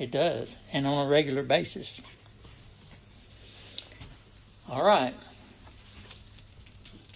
It 0.00 0.10
does, 0.10 0.48
and 0.72 0.84
on 0.84 1.06
a 1.06 1.08
regular 1.08 1.44
basis. 1.44 1.88
All 4.68 4.84
right. 4.84 5.14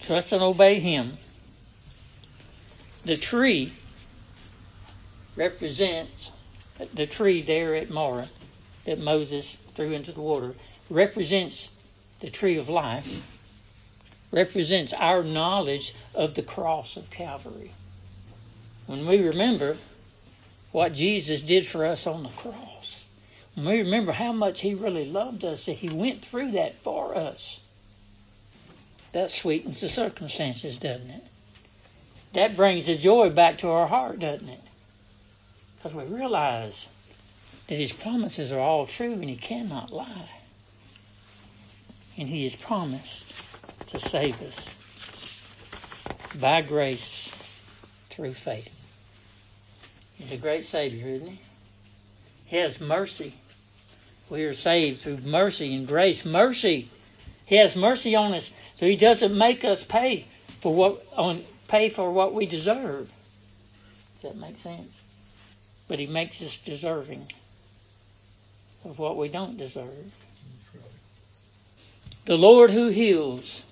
Trust 0.02 0.32
and 0.32 0.42
obey 0.42 0.78
Him. 0.78 1.18
The 3.04 3.16
tree 3.16 3.72
represents 5.34 6.30
the 6.94 7.06
tree 7.08 7.42
there 7.42 7.74
at 7.74 7.90
Marah 7.90 8.30
that 8.84 9.00
Moses 9.00 9.56
threw 9.74 9.92
into 9.92 10.12
the 10.12 10.20
water 10.20 10.54
represents 10.88 11.68
the 12.20 12.30
tree 12.30 12.56
of 12.56 12.68
life, 12.68 13.06
represents 14.32 14.94
our 14.94 15.22
knowledge 15.22 15.94
of 16.14 16.34
the 16.34 16.42
cross 16.42 16.96
of 16.96 17.10
Calvary. 17.10 17.72
When 18.86 19.06
we 19.06 19.18
remember 19.18 19.76
what 20.72 20.94
Jesus 20.94 21.40
did 21.40 21.66
for 21.66 21.84
us 21.84 22.06
on 22.06 22.22
the 22.22 22.30
cross, 22.30 22.96
when 23.54 23.66
we 23.66 23.78
remember 23.78 24.12
how 24.12 24.32
much 24.32 24.60
He 24.60 24.74
really 24.74 25.04
loved 25.04 25.44
us, 25.44 25.66
that 25.66 25.74
He 25.74 25.90
went 25.90 26.24
through 26.24 26.52
that 26.52 26.76
for 26.82 27.14
us, 27.14 27.60
that 29.12 29.30
sweetens 29.30 29.80
the 29.80 29.90
circumstances, 29.90 30.78
doesn't 30.78 31.10
it? 31.10 31.24
That 32.32 32.56
brings 32.56 32.86
the 32.86 32.96
joy 32.96 33.28
back 33.28 33.58
to 33.58 33.68
our 33.68 33.86
heart, 33.86 34.20
doesn't 34.20 34.48
it? 34.48 34.60
Because 35.76 35.94
we 35.94 36.04
realize 36.04 36.86
that 37.68 37.78
His 37.78 37.92
promises 37.92 38.50
are 38.50 38.58
all 38.58 38.86
true 38.86 39.12
and 39.12 39.24
He 39.24 39.36
cannot 39.36 39.92
lie. 39.92 40.30
And 42.16 42.28
He 42.28 42.44
has 42.44 42.56
promised 42.56 43.24
to 43.88 43.98
save 43.98 44.40
us 44.42 44.56
by 46.40 46.62
grace 46.62 47.28
through 48.10 48.34
faith. 48.34 48.72
He's 50.14 50.32
a 50.32 50.36
great 50.36 50.66
Savior, 50.66 51.08
isn't 51.08 51.28
He? 51.28 51.40
He 52.46 52.56
has 52.56 52.80
mercy. 52.80 53.34
We 54.28 54.44
are 54.44 54.54
saved 54.54 55.02
through 55.02 55.18
mercy 55.18 55.74
and 55.74 55.86
grace. 55.86 56.24
Mercy. 56.24 56.90
He 57.46 57.56
has 57.56 57.76
mercy 57.76 58.14
on 58.14 58.34
us 58.34 58.50
so 58.78 58.86
he 58.86 58.96
doesn't 58.96 59.36
make 59.36 59.64
us 59.64 59.84
pay 59.84 60.26
for 60.60 60.74
what 60.74 61.06
on 61.12 61.44
pay 61.68 61.88
for 61.88 62.10
what 62.10 62.34
we 62.34 62.46
deserve. 62.46 63.10
Does 64.20 64.32
that 64.32 64.36
make 64.36 64.58
sense? 64.58 64.92
But 65.88 65.98
he 65.98 66.06
makes 66.06 66.40
us 66.42 66.58
deserving 66.64 67.30
of 68.84 68.98
what 68.98 69.16
we 69.16 69.28
don't 69.28 69.56
deserve. 69.56 70.12
The 72.24 72.36
Lord 72.36 72.70
who 72.70 72.88
heals. 72.88 73.62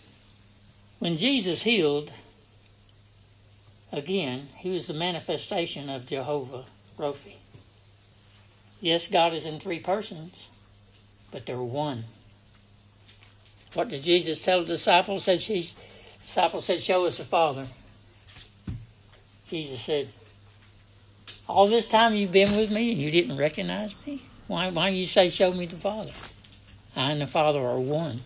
When 1.00 1.16
Jesus 1.16 1.62
healed, 1.62 2.12
again, 3.90 4.48
he 4.58 4.68
was 4.68 4.86
the 4.86 4.92
manifestation 4.92 5.88
of 5.88 6.06
Jehovah 6.06 6.66
Rophi. 6.98 7.36
Yes, 8.82 9.06
God 9.06 9.32
is 9.32 9.46
in 9.46 9.60
three 9.60 9.80
persons, 9.80 10.34
but 11.30 11.46
they're 11.46 11.60
one. 11.60 12.04
What 13.72 13.88
did 13.88 14.02
Jesus 14.02 14.42
tell 14.42 14.60
the 14.60 14.66
disciples? 14.66 15.24
Said 15.24 15.40
she, 15.40 15.70
disciples 16.26 16.66
said, 16.66 16.82
"Show 16.82 17.06
us 17.06 17.16
the 17.16 17.24
Father." 17.24 17.66
Jesus 19.48 19.80
said, 19.80 20.08
"All 21.48 21.66
this 21.66 21.88
time 21.88 22.14
you've 22.14 22.30
been 22.30 22.56
with 22.56 22.70
me 22.70 22.92
and 22.92 23.00
you 23.00 23.10
didn't 23.10 23.38
recognize 23.38 23.94
me. 24.06 24.22
Why? 24.48 24.70
Why 24.70 24.90
you 24.90 25.06
say, 25.06 25.30
show 25.30 25.52
me 25.52 25.64
the 25.64 25.76
Father? 25.76 26.12
I 26.94 27.12
and 27.12 27.22
the 27.22 27.26
Father 27.26 27.60
are 27.60 27.80
one." 27.80 28.22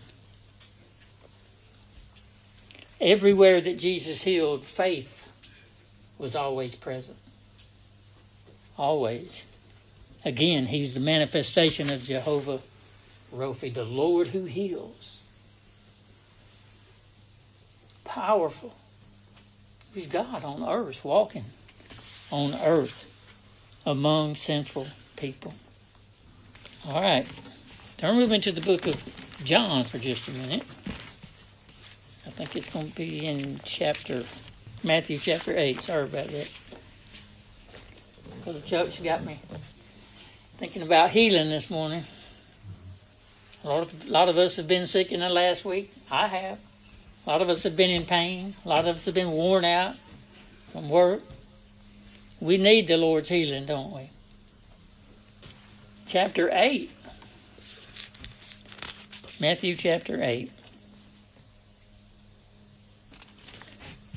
Everywhere 3.01 3.61
that 3.61 3.77
Jesus 3.77 4.21
healed, 4.21 4.65
faith 4.65 5.09
was 6.17 6.35
always 6.35 6.73
present. 6.75 7.17
Always. 8.77 9.31
Again, 10.23 10.65
he's 10.65 10.93
the 10.93 10.99
manifestation 10.99 11.91
of 11.91 12.01
Jehovah 12.03 12.61
Rophi, 13.33 13.73
the 13.73 13.83
Lord 13.83 14.27
who 14.27 14.45
heals 14.45 15.17
powerful. 18.05 18.73
He's 19.93 20.07
God 20.07 20.43
on 20.43 20.63
earth, 20.63 21.03
walking 21.03 21.45
on 22.31 22.53
earth 22.53 23.05
among 23.85 24.35
sinful 24.35 24.87
people. 25.17 25.53
All 26.85 27.01
right. 27.01 27.27
Turn 27.97 28.17
with 28.17 28.29
me 28.29 28.39
to 28.41 28.51
the 28.51 28.61
book 28.61 28.87
of 28.87 29.01
John 29.43 29.85
for 29.85 29.99
just 29.99 30.27
a 30.27 30.31
minute. 30.31 30.63
I 32.25 32.31
think 32.31 32.55
it's 32.55 32.69
going 32.69 32.89
to 32.89 32.95
be 32.95 33.25
in 33.25 33.61
chapter, 33.63 34.25
Matthew 34.83 35.19
chapter 35.19 35.55
8. 35.55 35.81
Sorry 35.81 36.03
about 36.03 36.27
that. 36.29 36.49
Brother 38.43 38.61
Chuck's 38.61 38.97
got 38.97 39.23
me 39.23 39.39
thinking 40.57 40.81
about 40.81 41.11
healing 41.11 41.49
this 41.49 41.69
morning. 41.69 42.03
A 43.63 43.67
lot, 43.67 43.83
of, 43.83 44.07
a 44.07 44.09
lot 44.09 44.29
of 44.29 44.37
us 44.37 44.55
have 44.55 44.67
been 44.67 44.87
sick 44.87 45.11
in 45.11 45.19
the 45.19 45.29
last 45.29 45.65
week. 45.65 45.91
I 46.09 46.27
have. 46.27 46.59
A 47.25 47.29
lot 47.29 47.41
of 47.41 47.49
us 47.49 47.63
have 47.63 47.75
been 47.75 47.89
in 47.89 48.05
pain. 48.05 48.55
A 48.63 48.69
lot 48.69 48.87
of 48.87 48.97
us 48.97 49.05
have 49.05 49.15
been 49.15 49.31
worn 49.31 49.65
out 49.65 49.95
from 50.71 50.89
work. 50.89 51.21
We 52.39 52.57
need 52.57 52.87
the 52.87 52.97
Lord's 52.97 53.29
healing, 53.29 53.65
don't 53.65 53.91
we? 53.91 54.09
Chapter 56.07 56.49
8. 56.51 56.91
Matthew 59.39 59.75
chapter 59.75 60.21
8. 60.21 60.51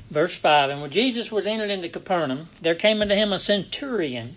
Verse 0.09 0.35
5 0.35 0.69
And 0.69 0.81
when 0.81 0.91
Jesus 0.91 1.31
was 1.31 1.45
entered 1.45 1.69
into 1.69 1.89
Capernaum, 1.89 2.49
there 2.61 2.75
came 2.75 3.01
unto 3.01 3.15
him 3.15 3.31
a 3.31 3.39
centurion 3.39 4.35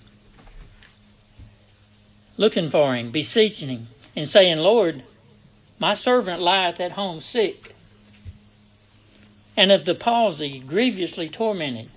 looking 2.36 2.70
for 2.70 2.94
him, 2.94 3.10
beseeching 3.10 3.68
him, 3.68 3.88
and 4.14 4.28
saying, 4.28 4.58
Lord, 4.58 5.02
my 5.78 5.94
servant 5.94 6.40
lieth 6.40 6.80
at 6.80 6.92
home 6.92 7.20
sick 7.20 7.74
and 9.56 9.70
of 9.70 9.84
the 9.84 9.94
palsy 9.94 10.58
grievously 10.60 11.28
tormented. 11.28 11.90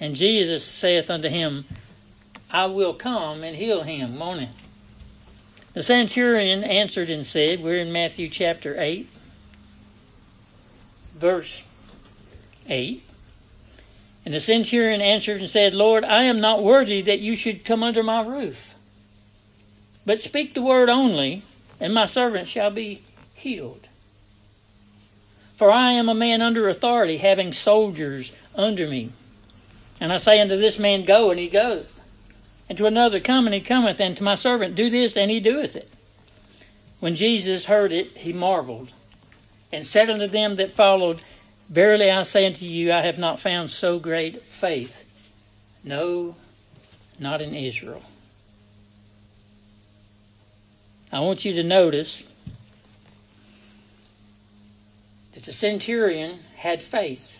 And 0.00 0.16
Jesus 0.16 0.64
saith 0.64 1.10
unto 1.10 1.28
him, 1.28 1.64
I 2.50 2.66
will 2.66 2.94
come 2.94 3.42
and 3.42 3.56
heal 3.56 3.82
him. 3.82 4.16
Morning. 4.16 4.50
The 5.72 5.82
centurion 5.82 6.64
answered 6.64 7.10
and 7.10 7.26
said, 7.26 7.62
We're 7.62 7.80
in 7.80 7.92
Matthew 7.92 8.28
chapter 8.28 8.80
8, 8.80 9.08
verse 11.16 11.62
8. 12.68 13.02
And 14.24 14.32
the 14.34 14.40
centurion 14.40 15.00
answered 15.00 15.40
and 15.40 15.50
said, 15.50 15.74
Lord, 15.74 16.04
I 16.04 16.24
am 16.24 16.40
not 16.40 16.62
worthy 16.62 17.02
that 17.02 17.20
you 17.20 17.36
should 17.36 17.64
come 17.64 17.82
under 17.82 18.02
my 18.02 18.22
roof. 18.22 18.70
But 20.06 20.22
speak 20.22 20.54
the 20.54 20.62
word 20.62 20.88
only, 20.88 21.42
and 21.80 21.92
my 21.92 22.06
servant 22.06 22.48
shall 22.48 22.70
be 22.70 23.02
healed. 23.34 23.86
For 25.56 25.70
I 25.70 25.92
am 25.92 26.08
a 26.08 26.14
man 26.14 26.42
under 26.42 26.68
authority, 26.68 27.18
having 27.18 27.52
soldiers 27.52 28.32
under 28.54 28.88
me. 28.88 29.10
And 30.00 30.12
I 30.12 30.18
say 30.18 30.40
unto 30.40 30.58
this 30.58 30.78
man, 30.78 31.04
Go, 31.04 31.30
and 31.30 31.38
he 31.38 31.48
goeth. 31.48 31.90
And 32.68 32.76
to 32.78 32.86
another, 32.86 33.20
Come, 33.20 33.46
and 33.46 33.54
he 33.54 33.60
cometh. 33.60 34.00
And 34.00 34.16
to 34.16 34.22
my 34.22 34.34
servant, 34.34 34.74
Do 34.74 34.90
this, 34.90 35.16
and 35.16 35.30
he 35.30 35.40
doeth 35.40 35.76
it. 35.76 35.88
When 37.00 37.14
Jesus 37.14 37.66
heard 37.66 37.92
it, 37.92 38.16
he 38.16 38.32
marveled, 38.32 38.90
and 39.70 39.84
said 39.84 40.08
unto 40.08 40.26
them 40.26 40.56
that 40.56 40.74
followed, 40.74 41.20
Verily 41.68 42.10
I 42.10 42.22
say 42.24 42.46
unto 42.46 42.66
you, 42.66 42.92
I 42.92 43.02
have 43.02 43.18
not 43.18 43.40
found 43.40 43.70
so 43.70 43.98
great 43.98 44.42
faith, 44.42 44.92
no, 45.82 46.36
not 47.18 47.40
in 47.40 47.54
Israel. 47.54 48.02
I 51.10 51.20
want 51.20 51.44
you 51.44 51.54
to 51.54 51.62
notice 51.62 52.22
that 55.34 55.44
the 55.44 55.52
centurion 55.52 56.40
had 56.56 56.82
faith. 56.82 57.32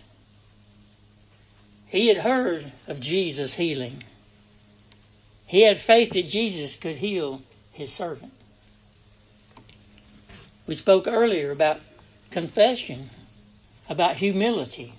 He 1.87 2.07
had 2.07 2.17
heard 2.17 2.71
of 2.87 2.99
Jesus 2.99 3.53
healing. 3.53 4.03
He 5.45 5.61
had 5.61 5.79
faith 5.79 6.13
that 6.13 6.27
Jesus 6.27 6.75
could 6.75 6.97
heal 6.97 7.41
his 7.73 7.93
servant. 7.93 8.31
We 10.67 10.75
spoke 10.75 11.07
earlier 11.07 11.51
about 11.51 11.79
confession, 12.31 13.09
about 13.89 14.17
humility. 14.17 14.93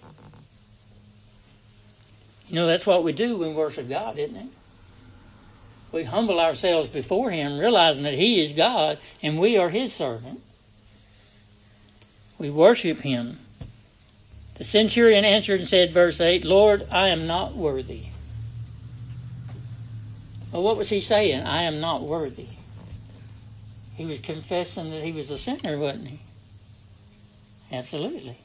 You 2.49 2.55
know, 2.55 2.66
that's 2.66 2.87
what 2.87 3.03
we 3.03 3.12
do 3.12 3.38
when 3.38 3.51
we 3.51 3.55
worship 3.55 3.88
God, 3.88 4.18
isn't 4.18 4.37
it? 4.37 4.49
We 5.92 6.05
humble 6.05 6.40
ourselves 6.40 6.88
before 6.88 7.31
Him, 7.31 7.59
realizing 7.59 8.05
that 8.05 8.14
He 8.14 8.42
is 8.42 8.53
God 8.53 8.99
and 9.22 9.38
we 9.38 9.57
are 9.57 9.70
His 9.70 9.92
servant. 9.92 10.40
We 12.38 12.51
worship 12.51 13.01
Him 13.01 13.38
The 14.57 14.64
centurion 14.64 15.25
answered 15.25 15.61
and 15.61 15.68
said, 15.68 15.92
verse 15.92 16.20
8, 16.20 16.44
Lord, 16.44 16.87
I 16.90 17.09
am 17.09 17.27
not 17.27 17.55
worthy. 17.55 18.05
Well, 20.51 20.62
what 20.62 20.79
was 20.79 20.88
he 20.88 21.03
saying? 21.03 21.42
I 21.42 21.64
am 21.64 21.81
not 21.81 22.03
worthy. 22.03 22.49
He 23.94 24.07
was 24.07 24.20
confessing 24.20 24.90
that 24.90 25.03
he 25.03 25.12
was 25.12 25.31
a 25.31 25.37
sinner, 25.37 25.79
wasn't 25.79 26.09
he? 26.09 26.20
Absolutely. 27.70 28.38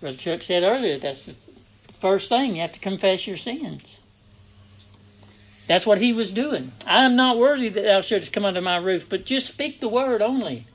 Brother 0.00 0.16
Chuck 0.16 0.42
said 0.42 0.62
earlier 0.62 0.98
that's 0.98 1.26
the 1.26 1.34
first 2.00 2.28
thing 2.28 2.54
you 2.54 2.62
have 2.62 2.72
to 2.72 2.78
confess 2.78 3.26
your 3.26 3.36
sins. 3.36 3.82
That's 5.66 5.84
what 5.84 6.00
he 6.00 6.12
was 6.12 6.32
doing. 6.32 6.72
I 6.86 7.04
am 7.04 7.16
not 7.16 7.38
worthy 7.38 7.68
that 7.68 7.82
thou 7.82 8.00
shouldst 8.00 8.32
come 8.32 8.44
under 8.44 8.60
my 8.60 8.76
roof, 8.76 9.06
but 9.08 9.26
just 9.26 9.46
speak 9.46 9.80
the 9.80 9.88
word 9.88 10.22
only, 10.22 10.66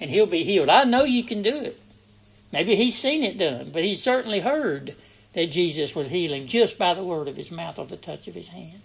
and 0.00 0.10
he'll 0.10 0.26
be 0.26 0.44
healed. 0.44 0.68
I 0.68 0.84
know 0.84 1.04
you 1.04 1.24
can 1.24 1.42
do 1.42 1.56
it. 1.56 1.80
Maybe 2.52 2.76
he's 2.76 2.98
seen 2.98 3.24
it 3.24 3.38
done, 3.38 3.70
but 3.72 3.82
he 3.82 3.96
certainly 3.96 4.40
heard 4.40 4.94
that 5.32 5.50
Jesus 5.50 5.94
was 5.94 6.08
healing 6.08 6.48
just 6.48 6.76
by 6.78 6.94
the 6.94 7.04
word 7.04 7.28
of 7.28 7.36
his 7.36 7.50
mouth 7.50 7.78
or 7.78 7.86
the 7.86 7.96
touch 7.96 8.28
of 8.28 8.34
his 8.34 8.48
hand, 8.48 8.82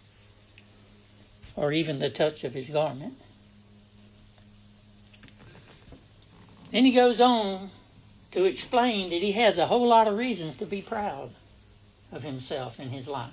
or 1.56 1.72
even 1.72 2.00
the 2.00 2.10
touch 2.10 2.44
of 2.44 2.54
his 2.54 2.70
garment. 2.70 3.16
Then 6.72 6.86
he 6.86 6.92
goes 6.92 7.20
on 7.20 7.72
to 8.32 8.46
explain 8.46 9.10
that 9.10 9.22
he 9.22 9.34
has 9.34 9.58
a 9.58 9.68
whole 9.68 9.88
lot 9.88 10.08
of 10.08 10.18
reasons 10.18 10.58
to 10.58 10.66
be 10.66 10.82
proud 10.82 11.30
of 12.12 12.24
himself 12.24 12.80
in 12.80 12.90
his 12.90 13.08
life. 13.08 13.32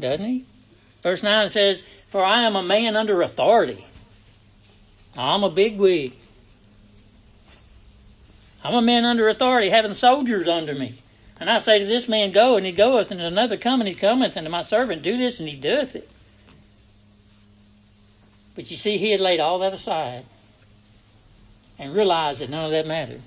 Doesn't 0.00 0.26
he? 0.26 0.46
Verse 1.02 1.22
9 1.22 1.50
says, 1.50 1.82
For 2.08 2.24
I 2.24 2.42
am 2.42 2.56
a 2.56 2.62
man 2.62 2.96
under 2.96 3.22
authority. 3.22 3.84
I'm 5.16 5.44
a 5.44 5.50
big 5.50 5.78
wig. 5.78 6.14
I'm 8.62 8.74
a 8.74 8.82
man 8.82 9.04
under 9.04 9.28
authority, 9.28 9.68
having 9.68 9.94
soldiers 9.94 10.48
under 10.48 10.74
me. 10.74 11.00
And 11.38 11.50
I 11.50 11.58
say 11.58 11.78
to 11.78 11.84
this 11.84 12.08
man, 12.08 12.32
Go, 12.32 12.56
and 12.56 12.64
he 12.64 12.72
goeth, 12.72 13.10
and 13.10 13.20
another 13.20 13.58
come, 13.58 13.80
and 13.80 13.88
he 13.88 13.94
cometh, 13.94 14.36
and 14.36 14.46
to 14.46 14.50
my 14.50 14.62
servant, 14.62 15.02
Do 15.02 15.18
this, 15.18 15.38
and 15.38 15.48
he 15.48 15.56
doeth 15.56 15.94
it. 15.94 16.08
But 18.54 18.70
you 18.70 18.76
see, 18.76 18.96
he 18.96 19.10
had 19.10 19.20
laid 19.20 19.40
all 19.40 19.58
that 19.58 19.74
aside 19.74 20.24
and 21.78 21.94
realized 21.94 22.40
that 22.40 22.50
none 22.50 22.66
of 22.66 22.70
that 22.70 22.86
mattered. 22.86 23.22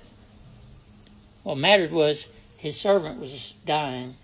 What 1.42 1.58
mattered 1.58 1.92
was 1.92 2.26
his 2.56 2.78
servant 2.78 3.20
was 3.20 3.54
dying, 3.64 4.16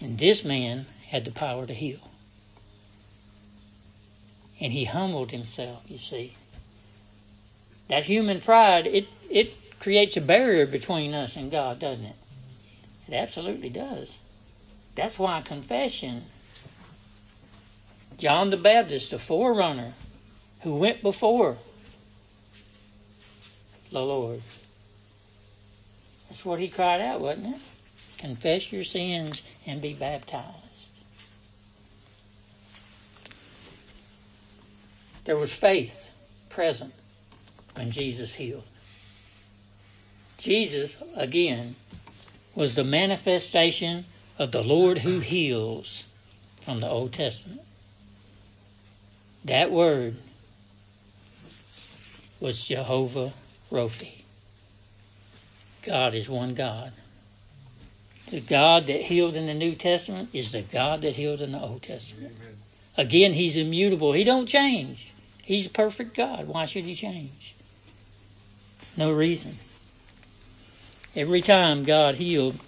and 0.00 0.18
this 0.18 0.44
man 0.44 0.86
had 1.08 1.24
the 1.24 1.30
power 1.30 1.66
to 1.66 1.74
heal. 1.74 2.10
And 4.60 4.72
he 4.72 4.84
humbled 4.84 5.30
himself, 5.30 5.82
you 5.86 5.98
see. 5.98 6.36
That 7.88 8.04
human 8.04 8.40
pride, 8.40 8.86
it, 8.86 9.06
it 9.30 9.52
creates 9.80 10.16
a 10.16 10.20
barrier 10.20 10.66
between 10.66 11.14
us 11.14 11.36
and 11.36 11.50
God, 11.50 11.78
doesn't 11.78 12.04
it? 12.04 12.16
It 13.08 13.14
absolutely 13.14 13.68
does. 13.68 14.16
That's 14.94 15.18
why 15.18 15.42
confession, 15.42 16.24
John 18.18 18.50
the 18.50 18.56
Baptist, 18.56 19.10
the 19.10 19.18
forerunner 19.18 19.94
who 20.60 20.74
went 20.74 21.02
before 21.02 21.58
the 23.92 24.00
Lord. 24.00 24.42
That's 26.28 26.44
what 26.44 26.60
he 26.60 26.68
cried 26.68 27.00
out, 27.00 27.20
wasn't 27.20 27.54
it? 27.54 27.60
Confess 28.18 28.72
your 28.72 28.84
sins 28.84 29.42
and 29.66 29.82
be 29.82 29.94
baptized. 29.94 30.56
There 35.24 35.36
was 35.36 35.52
faith 35.52 35.94
present 36.48 36.92
when 37.74 37.90
Jesus 37.90 38.34
healed. 38.34 38.64
Jesus, 40.38 40.96
again, 41.14 41.76
was 42.54 42.74
the 42.74 42.84
manifestation 42.84 44.04
of 44.38 44.52
the 44.52 44.62
Lord 44.62 44.98
who 44.98 45.20
heals 45.20 46.02
from 46.64 46.80
the 46.80 46.88
Old 46.88 47.12
Testament. 47.12 47.60
That 49.44 49.70
word 49.70 50.16
was 52.40 52.62
Jehovah 52.62 53.32
Rophi. 53.72 54.24
God 55.82 56.14
is 56.14 56.28
one 56.28 56.54
God. 56.54 56.92
The 58.28 58.40
God 58.40 58.86
that 58.86 59.00
healed 59.02 59.34
in 59.34 59.46
the 59.46 59.54
New 59.54 59.74
Testament 59.74 60.28
is 60.32 60.52
the 60.52 60.62
God 60.62 61.02
that 61.02 61.16
healed 61.16 61.40
in 61.40 61.52
the 61.52 61.60
Old 61.60 61.82
Testament. 61.82 62.32
Amen. 62.36 62.56
Again, 62.96 63.32
He's 63.32 63.56
immutable. 63.56 64.12
He 64.12 64.24
don't 64.24 64.46
change. 64.46 65.08
He's 65.42 65.66
a 65.66 65.70
perfect 65.70 66.14
God. 66.14 66.46
Why 66.46 66.66
should 66.66 66.84
He 66.84 66.94
change? 66.94 67.54
No 68.96 69.10
reason. 69.10 69.58
Every 71.16 71.42
time 71.42 71.84
God 71.84 72.14
healed, 72.14 72.58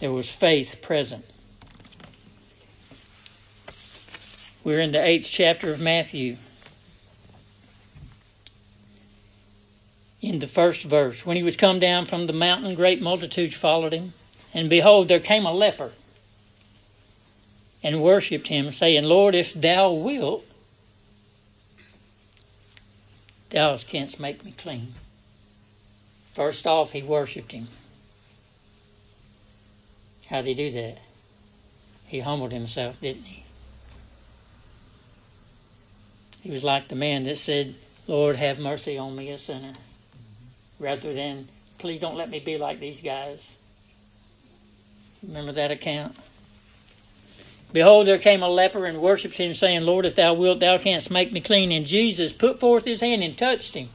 there 0.00 0.12
was 0.12 0.30
faith 0.30 0.76
present. 0.82 1.24
We're 4.62 4.80
in 4.80 4.92
the 4.92 5.02
eighth 5.02 5.28
chapter 5.30 5.72
of 5.72 5.80
Matthew. 5.80 6.36
In 10.20 10.38
the 10.38 10.46
first 10.46 10.82
verse, 10.82 11.24
when 11.24 11.36
he 11.36 11.42
was 11.42 11.56
come 11.56 11.80
down 11.80 12.06
from 12.06 12.26
the 12.26 12.32
mountain, 12.32 12.74
great 12.74 13.00
multitudes 13.00 13.54
followed 13.54 13.94
him. 13.94 14.12
And 14.52 14.68
behold, 14.68 15.08
there 15.08 15.20
came 15.20 15.46
a 15.46 15.52
leper 15.52 15.92
and 17.82 18.02
worshipped 18.02 18.48
him, 18.48 18.72
saying, 18.72 19.04
Lord, 19.04 19.34
if 19.34 19.54
thou 19.54 19.92
wilt, 19.92 20.44
thou 23.50 23.78
canst 23.78 24.20
make 24.20 24.44
me 24.44 24.52
clean. 24.56 24.94
First 26.34 26.66
off, 26.66 26.90
he 26.90 27.02
worshiped 27.02 27.52
him. 27.52 27.68
How 30.26 30.42
did 30.42 30.58
he 30.58 30.70
do 30.70 30.70
that? 30.72 30.98
He 32.06 32.20
humbled 32.20 32.52
himself, 32.52 33.00
didn't 33.00 33.24
he? 33.24 33.44
He 36.42 36.50
was 36.50 36.64
like 36.64 36.88
the 36.88 36.94
man 36.94 37.24
that 37.24 37.38
said, 37.38 37.74
Lord, 38.06 38.36
have 38.36 38.58
mercy 38.58 38.98
on 38.98 39.16
me, 39.16 39.30
a 39.30 39.38
sinner, 39.38 39.74
rather 40.80 41.14
than, 41.14 41.48
please 41.78 42.00
don't 42.00 42.16
let 42.16 42.30
me 42.30 42.40
be 42.40 42.58
like 42.58 42.80
these 42.80 43.00
guys. 43.04 43.38
Remember 45.22 45.52
that 45.52 45.70
account? 45.70 46.16
Behold, 47.72 48.08
there 48.08 48.18
came 48.18 48.42
a 48.42 48.48
leper 48.48 48.86
and 48.86 49.00
worshipped 49.00 49.36
him, 49.36 49.54
saying, 49.54 49.82
Lord, 49.82 50.04
if 50.06 50.16
thou 50.16 50.34
wilt, 50.34 50.58
thou 50.58 50.78
canst 50.78 51.10
make 51.10 51.30
me 51.30 51.40
clean. 51.40 51.70
And 51.70 51.86
Jesus 51.86 52.32
put 52.32 52.58
forth 52.58 52.84
his 52.84 53.00
hand 53.00 53.22
and 53.22 53.38
touched 53.38 53.74
him. 53.74 53.90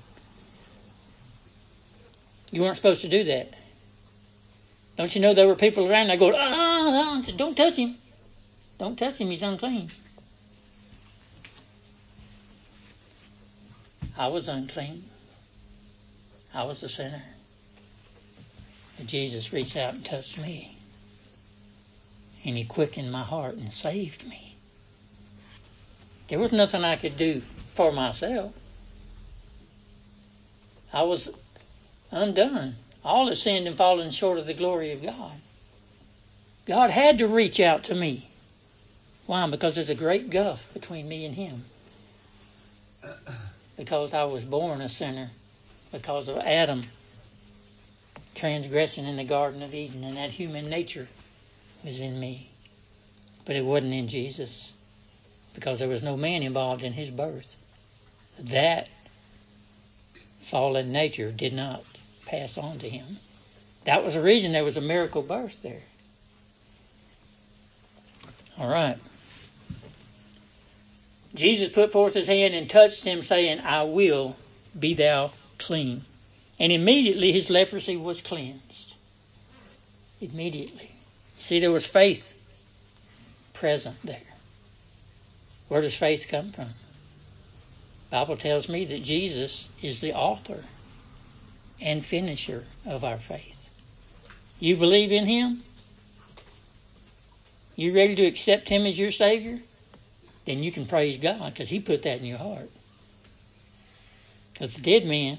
You 2.51 2.61
weren't 2.61 2.77
supposed 2.77 3.01
to 3.01 3.09
do 3.09 3.25
that. 3.25 3.53
Don't 4.97 5.13
you 5.13 5.19
know 5.19 5.33
there 5.33 5.47
were 5.47 5.55
people 5.55 5.91
around 5.91 6.07
that 6.07 6.19
go, 6.19 6.31
ah, 6.33 6.37
ah, 6.37 7.31
don't 7.35 7.57
touch 7.57 7.75
him. 7.75 7.97
Don't 8.77 8.97
touch 8.97 9.15
him, 9.15 9.29
he's 9.29 9.41
unclean. 9.41 9.89
I 14.17 14.27
was 14.27 14.47
unclean. 14.47 15.03
I 16.55 16.63
was 16.63 16.81
a 16.83 16.89
sinner. 16.89 17.21
But 18.97 19.07
Jesus 19.07 19.51
reached 19.51 19.75
out 19.75 19.93
and 19.93 20.05
touched 20.05 20.37
me. 20.37 20.77
And 22.45 22.55
he 22.55 22.63
quickened 22.63 23.11
my 23.11 23.23
heart 23.23 23.55
and 23.55 23.73
saved 23.73 24.25
me. 24.25 24.55
There 26.29 26.39
was 26.39 26.53
nothing 26.53 26.85
I 26.85 26.95
could 26.95 27.17
do 27.17 27.41
for 27.75 27.91
myself. 27.91 28.53
I 30.93 31.03
was 31.03 31.27
undone. 32.09 32.75
All 33.03 33.27
have 33.27 33.37
sinned 33.37 33.67
and 33.67 33.75
fallen 33.75 34.11
short 34.11 34.37
of 34.37 34.47
the 34.47 34.53
glory 34.53 34.93
of 34.93 35.03
God. 35.03 35.33
God 36.65 36.89
had 36.89 37.17
to 37.17 37.27
reach 37.27 37.59
out 37.59 37.83
to 37.85 37.95
me. 37.95 38.29
Why? 39.25 39.45
Because 39.49 39.75
there's 39.75 39.89
a 39.89 39.95
great 39.95 40.29
gulf 40.29 40.61
between 40.73 41.07
me 41.07 41.25
and 41.25 41.35
Him. 41.35 41.65
Because 43.75 44.13
I 44.13 44.23
was 44.23 44.45
born 44.45 44.79
a 44.79 44.87
sinner. 44.87 45.31
Because 45.91 46.27
of 46.27 46.37
Adam 46.37 46.85
transgressing 48.35 49.05
in 49.05 49.15
the 49.15 49.23
Garden 49.23 49.63
of 49.63 49.73
Eden, 49.73 50.03
and 50.03 50.17
that 50.17 50.31
human 50.31 50.69
nature 50.69 51.07
was 51.83 51.99
in 51.99 52.19
me. 52.19 52.49
But 53.45 53.55
it 53.55 53.63
wasn't 53.63 53.93
in 53.93 54.09
Jesus. 54.09 54.71
Because 55.53 55.79
there 55.79 55.87
was 55.87 56.03
no 56.03 56.17
man 56.17 56.43
involved 56.43 56.83
in 56.83 56.93
his 56.93 57.09
birth. 57.09 57.47
That 58.39 58.89
fallen 60.49 60.91
nature 60.91 61.31
did 61.31 61.53
not 61.53 61.83
pass 62.25 62.57
on 62.57 62.79
to 62.79 62.89
him. 62.89 63.19
That 63.85 64.03
was 64.03 64.15
the 64.15 64.21
reason 64.21 64.51
there 64.51 64.63
was 64.63 64.77
a 64.77 64.81
miracle 64.81 65.21
birth 65.21 65.55
there. 65.63 65.83
All 68.57 68.67
right. 68.67 68.97
Jesus 71.33 71.71
put 71.71 71.91
forth 71.91 72.13
his 72.13 72.27
hand 72.27 72.53
and 72.53 72.69
touched 72.69 73.03
him, 73.03 73.23
saying, 73.23 73.59
I 73.59 73.83
will 73.83 74.35
be 74.77 74.93
thou 74.93 75.31
clean. 75.57 76.05
And 76.59 76.71
immediately 76.71 77.31
his 77.31 77.49
leprosy 77.49 77.97
was 77.97 78.21
cleansed. 78.21 78.93
Immediately. 80.21 80.91
See, 81.39 81.59
there 81.59 81.71
was 81.71 81.85
faith 81.85 82.33
present 83.53 83.97
there. 84.03 84.21
Where 85.67 85.81
does 85.81 85.95
faith 85.95 86.25
come 86.29 86.51
from? 86.51 86.69
The 88.09 88.17
Bible 88.17 88.37
tells 88.37 88.69
me 88.69 88.85
that 88.85 89.03
Jesus 89.03 89.67
is 89.81 89.99
the 89.99 90.13
author 90.13 90.63
and 91.81 92.05
finisher 92.05 92.65
of 92.85 93.03
our 93.03 93.17
faith. 93.17 93.69
You 94.59 94.77
believe 94.77 95.11
in 95.11 95.25
him? 95.25 95.63
You 97.75 97.93
ready 97.93 98.15
to 98.15 98.25
accept 98.25 98.69
him 98.69 98.85
as 98.85 98.97
your 98.97 99.11
Savior? 99.11 99.59
Then 100.45 100.63
you 100.63 100.71
can 100.71 100.85
praise 100.85 101.17
God 101.17 101.53
because 101.53 101.67
he 101.67 101.79
put 101.79 102.03
that 102.03 102.19
in 102.19 102.25
your 102.25 102.37
heart. 102.37 102.69
Because 104.55 104.73
dead 104.75 105.05
men 105.05 105.37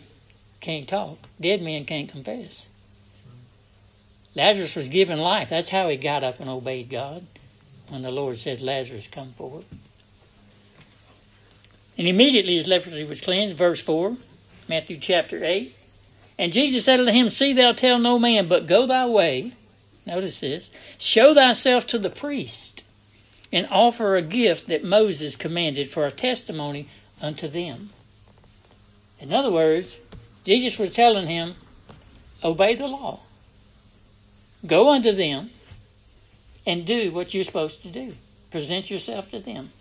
can't 0.60 0.86
talk. 0.86 1.18
Dead 1.40 1.62
men 1.62 1.86
can't 1.86 2.10
confess. 2.10 2.66
Lazarus 4.34 4.74
was 4.74 4.88
given 4.88 5.18
life. 5.18 5.48
That's 5.48 5.70
how 5.70 5.88
he 5.88 5.96
got 5.96 6.22
up 6.22 6.38
and 6.40 6.50
obeyed 6.50 6.90
God 6.90 7.26
when 7.88 8.02
the 8.02 8.10
Lord 8.10 8.38
said, 8.38 8.60
Lazarus, 8.60 9.06
come 9.10 9.32
forth. 9.32 9.64
And 11.96 12.06
immediately 12.06 12.56
his 12.56 12.66
leprosy 12.66 13.04
was 13.04 13.22
cleansed. 13.22 13.56
Verse 13.56 13.80
4, 13.80 14.14
Matthew 14.68 14.98
chapter 15.00 15.42
8. 15.42 15.74
And 16.38 16.52
Jesus 16.52 16.84
said 16.84 17.00
unto 17.00 17.12
him, 17.12 17.30
See 17.30 17.54
thou 17.54 17.72
tell 17.72 17.98
no 17.98 18.18
man, 18.18 18.48
but 18.48 18.66
go 18.66 18.86
thy 18.86 19.06
way. 19.06 19.54
Notice 20.04 20.40
this. 20.40 20.68
Show 20.98 21.32
thyself 21.32 21.86
to 21.88 21.98
the 21.98 22.10
priest, 22.10 22.82
and 23.50 23.66
offer 23.70 24.16
a 24.16 24.22
gift 24.22 24.68
that 24.68 24.84
Moses 24.84 25.36
commanded 25.36 25.90
for 25.90 26.06
a 26.06 26.12
testimony 26.12 26.90
unto 27.22 27.48
them. 27.48 27.90
In 29.20 29.32
other 29.32 29.50
words, 29.50 29.88
Jesus 30.44 30.78
was 30.78 30.92
telling 30.92 31.26
him, 31.26 31.56
Obey 32.44 32.74
the 32.74 32.86
law. 32.86 33.20
Go 34.66 34.90
unto 34.90 35.12
them 35.12 35.50
and 36.66 36.86
do 36.86 37.12
what 37.12 37.32
you're 37.32 37.44
supposed 37.44 37.82
to 37.82 37.90
do. 37.90 38.14
Present 38.50 38.90
yourself 38.90 39.30
to 39.30 39.40
them. 39.40 39.72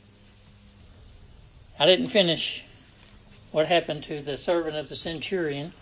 I 1.78 1.86
didn't 1.86 2.10
finish 2.10 2.64
what 3.52 3.68
happened 3.68 4.04
to 4.04 4.22
the 4.22 4.38
servant 4.38 4.76
of 4.76 4.90
the 4.90 4.96
centurion. 4.96 5.74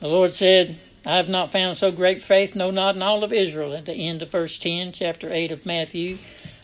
The 0.00 0.08
Lord 0.08 0.32
said, 0.32 0.78
I 1.04 1.16
have 1.16 1.28
not 1.28 1.52
found 1.52 1.76
so 1.76 1.90
great 1.90 2.22
faith, 2.22 2.54
no, 2.54 2.70
not 2.70 2.94
in 2.94 3.02
all 3.02 3.24
of 3.24 3.32
Israel, 3.32 3.74
at 3.74 3.86
the 3.86 3.94
end 3.94 4.22
of 4.22 4.30
verse 4.30 4.58
10, 4.58 4.92
chapter 4.92 5.32
8 5.32 5.50
of 5.52 5.66
Matthew. 5.66 6.18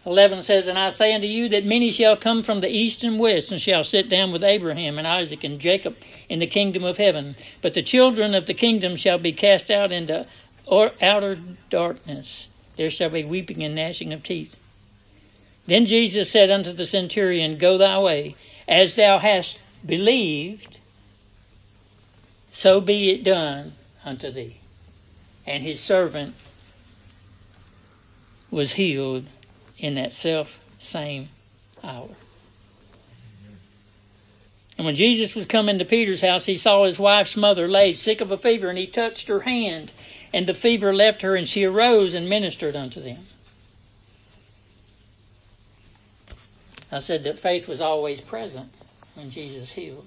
11 0.06 0.42
says, 0.42 0.68
And 0.68 0.78
I 0.78 0.90
say 0.90 1.12
unto 1.12 1.26
you 1.26 1.48
that 1.50 1.64
many 1.64 1.90
shall 1.90 2.16
come 2.16 2.42
from 2.42 2.60
the 2.60 2.68
east 2.68 3.02
and 3.02 3.18
west, 3.18 3.50
and 3.50 3.60
shall 3.60 3.84
sit 3.84 4.08
down 4.08 4.32
with 4.32 4.44
Abraham 4.44 4.98
and 4.98 5.06
Isaac 5.06 5.44
and 5.44 5.60
Jacob 5.60 5.96
in 6.28 6.38
the 6.38 6.46
kingdom 6.46 6.84
of 6.84 6.96
heaven. 6.96 7.36
But 7.60 7.74
the 7.74 7.82
children 7.82 8.34
of 8.34 8.46
the 8.46 8.54
kingdom 8.54 8.96
shall 8.96 9.18
be 9.18 9.32
cast 9.32 9.70
out 9.70 9.92
into 9.92 10.26
outer 10.70 11.38
darkness. 11.70 12.48
There 12.76 12.90
shall 12.90 13.10
be 13.10 13.24
weeping 13.24 13.62
and 13.62 13.74
gnashing 13.74 14.12
of 14.12 14.22
teeth. 14.22 14.54
Then 15.66 15.84
Jesus 15.84 16.30
said 16.30 16.50
unto 16.50 16.72
the 16.72 16.86
centurion, 16.86 17.58
Go 17.58 17.76
thy 17.76 17.98
way, 17.98 18.36
as 18.66 18.94
thou 18.94 19.18
hast 19.18 19.58
believed, 19.84 20.78
so 22.52 22.80
be 22.80 23.10
it 23.10 23.24
done 23.24 23.74
unto 24.04 24.30
thee. 24.30 24.56
And 25.46 25.62
his 25.62 25.80
servant 25.80 26.34
was 28.50 28.72
healed 28.72 29.26
in 29.78 29.94
that 29.94 30.12
self 30.12 30.58
same 30.78 31.28
hour. 31.82 32.10
And 34.76 34.86
when 34.86 34.94
Jesus 34.94 35.34
was 35.34 35.46
coming 35.46 35.78
to 35.78 35.84
Peter's 35.84 36.20
house, 36.20 36.44
he 36.44 36.56
saw 36.56 36.84
his 36.84 36.98
wife's 36.98 37.36
mother 37.36 37.68
laid 37.68 37.96
sick 37.96 38.20
of 38.20 38.30
a 38.30 38.38
fever, 38.38 38.68
and 38.68 38.78
he 38.78 38.86
touched 38.86 39.26
her 39.26 39.40
hand, 39.40 39.90
and 40.32 40.46
the 40.46 40.54
fever 40.54 40.94
left 40.94 41.22
her, 41.22 41.34
and 41.34 41.48
she 41.48 41.64
arose 41.64 42.14
and 42.14 42.28
ministered 42.28 42.76
unto 42.76 43.00
them. 43.00 43.26
I 46.92 47.00
said 47.00 47.24
that 47.24 47.40
faith 47.40 47.66
was 47.66 47.80
always 47.80 48.20
present 48.20 48.70
when 49.14 49.30
Jesus 49.30 49.70
healed. 49.70 50.06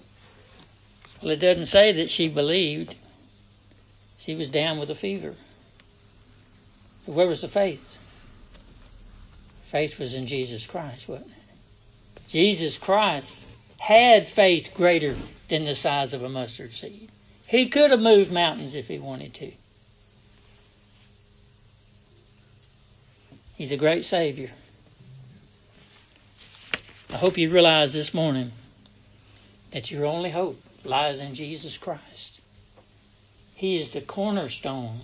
Well, 1.21 1.31
it 1.31 1.39
doesn't 1.39 1.67
say 1.67 1.91
that 1.91 2.09
she 2.09 2.27
believed. 2.27 2.95
She 4.17 4.35
was 4.35 4.49
down 4.49 4.79
with 4.79 4.89
a 4.89 4.95
fever. 4.95 5.35
Where 7.05 7.27
was 7.27 7.41
the 7.41 7.49
faith? 7.49 7.97
Faith 9.71 9.99
was 9.99 10.13
in 10.13 10.27
Jesus 10.27 10.65
Christ, 10.65 11.07
wasn't 11.07 11.29
it? 11.29 12.27
Jesus 12.27 12.77
Christ 12.77 13.31
had 13.77 14.27
faith 14.27 14.71
greater 14.73 15.15
than 15.49 15.65
the 15.65 15.75
size 15.75 16.11
of 16.11 16.23
a 16.23 16.29
mustard 16.29 16.73
seed. 16.73 17.09
He 17.47 17.69
could 17.69 17.91
have 17.91 17.99
moved 18.01 18.31
mountains 18.31 18.75
if 18.75 18.87
he 18.87 18.99
wanted 18.99 19.33
to. 19.35 19.51
He's 23.55 23.71
a 23.71 23.77
great 23.77 24.05
Savior. 24.05 24.51
I 27.09 27.17
hope 27.17 27.37
you 27.37 27.49
realize 27.49 27.93
this 27.93 28.13
morning 28.13 28.51
that 29.71 29.89
your 29.89 30.05
only 30.05 30.31
hope 30.31 30.61
lies 30.83 31.19
in 31.19 31.33
Jesus 31.33 31.77
Christ. 31.77 32.39
He 33.55 33.79
is 33.79 33.91
the 33.91 34.01
cornerstone 34.01 35.01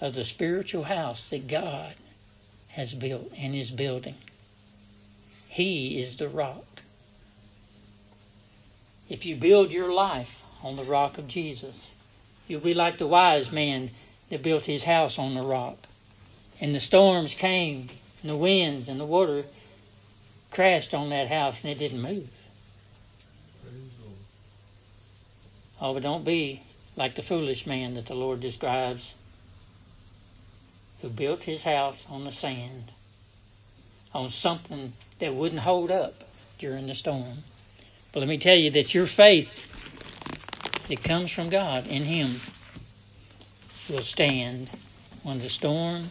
of 0.00 0.14
the 0.14 0.24
spiritual 0.24 0.84
house 0.84 1.24
that 1.30 1.46
God 1.46 1.94
has 2.72 2.92
built 2.92 3.30
and 3.36 3.54
is 3.54 3.70
building. 3.70 4.16
He 5.48 6.00
is 6.00 6.16
the 6.16 6.28
rock. 6.28 6.64
If 9.08 9.26
you 9.26 9.36
build 9.36 9.70
your 9.70 9.92
life 9.92 10.30
on 10.62 10.76
the 10.76 10.84
rock 10.84 11.18
of 11.18 11.28
Jesus, 11.28 11.88
you'll 12.48 12.60
be 12.60 12.74
like 12.74 12.98
the 12.98 13.06
wise 13.06 13.52
man 13.52 13.90
that 14.30 14.42
built 14.42 14.64
his 14.64 14.84
house 14.84 15.18
on 15.18 15.34
the 15.34 15.42
rock. 15.42 15.76
And 16.60 16.74
the 16.74 16.80
storms 16.80 17.34
came, 17.34 17.90
and 18.22 18.30
the 18.30 18.36
winds 18.36 18.88
and 18.88 18.98
the 18.98 19.04
water 19.04 19.44
crashed 20.50 20.94
on 20.94 21.10
that 21.10 21.28
house 21.28 21.56
and 21.62 21.72
it 21.72 21.78
didn't 21.78 22.00
move. 22.00 22.28
Oh, 25.80 25.92
but 25.92 26.02
don't 26.02 26.24
be 26.24 26.62
like 26.96 27.16
the 27.16 27.22
foolish 27.22 27.66
man 27.66 27.94
that 27.94 28.06
the 28.06 28.14
Lord 28.14 28.40
describes 28.40 29.02
who 31.02 31.08
built 31.08 31.42
his 31.42 31.62
house 31.62 32.02
on 32.08 32.24
the 32.24 32.32
sand, 32.32 32.92
on 34.14 34.30
something 34.30 34.92
that 35.18 35.34
wouldn't 35.34 35.60
hold 35.60 35.90
up 35.90 36.24
during 36.58 36.86
the 36.86 36.94
storm. 36.94 37.38
But 38.12 38.20
let 38.20 38.28
me 38.28 38.38
tell 38.38 38.56
you 38.56 38.70
that 38.70 38.94
your 38.94 39.06
faith 39.06 39.58
that 40.88 41.02
comes 41.02 41.30
from 41.30 41.48
God 41.48 41.86
in 41.86 42.04
Him 42.04 42.40
will 43.88 44.02
stand 44.02 44.70
when 45.22 45.40
the 45.40 45.50
storm 45.50 46.10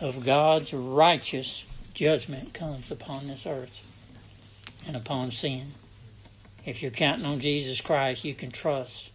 of 0.00 0.24
God's 0.24 0.72
righteous 0.72 1.64
judgment 1.94 2.54
comes 2.54 2.90
upon 2.90 3.26
this 3.26 3.46
earth 3.46 3.80
and 4.86 4.94
upon 4.94 5.32
sin. 5.32 5.72
If 6.64 6.82
you're 6.82 6.90
counting 6.90 7.26
on 7.26 7.40
Jesus 7.40 7.80
Christ, 7.80 8.24
you 8.24 8.34
can 8.34 8.50
trust. 8.50 9.10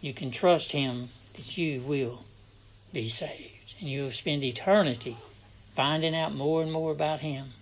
You 0.00 0.12
can 0.12 0.30
trust 0.30 0.70
Him 0.72 1.08
that 1.34 1.56
you 1.56 1.80
will 1.80 2.22
be 2.92 3.08
saved. 3.08 3.59
And 3.80 3.88
you'll 3.88 4.12
spend 4.12 4.44
eternity 4.44 5.16
finding 5.74 6.14
out 6.14 6.34
more 6.34 6.62
and 6.62 6.70
more 6.70 6.92
about 6.92 7.20
Him 7.20 7.52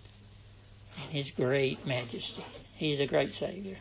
and 1.01 1.13
His 1.13 1.31
great 1.31 1.87
majesty. 1.87 2.45
He's 2.75 3.01
a 3.01 3.07
great 3.07 3.35
Savior. 3.35 3.79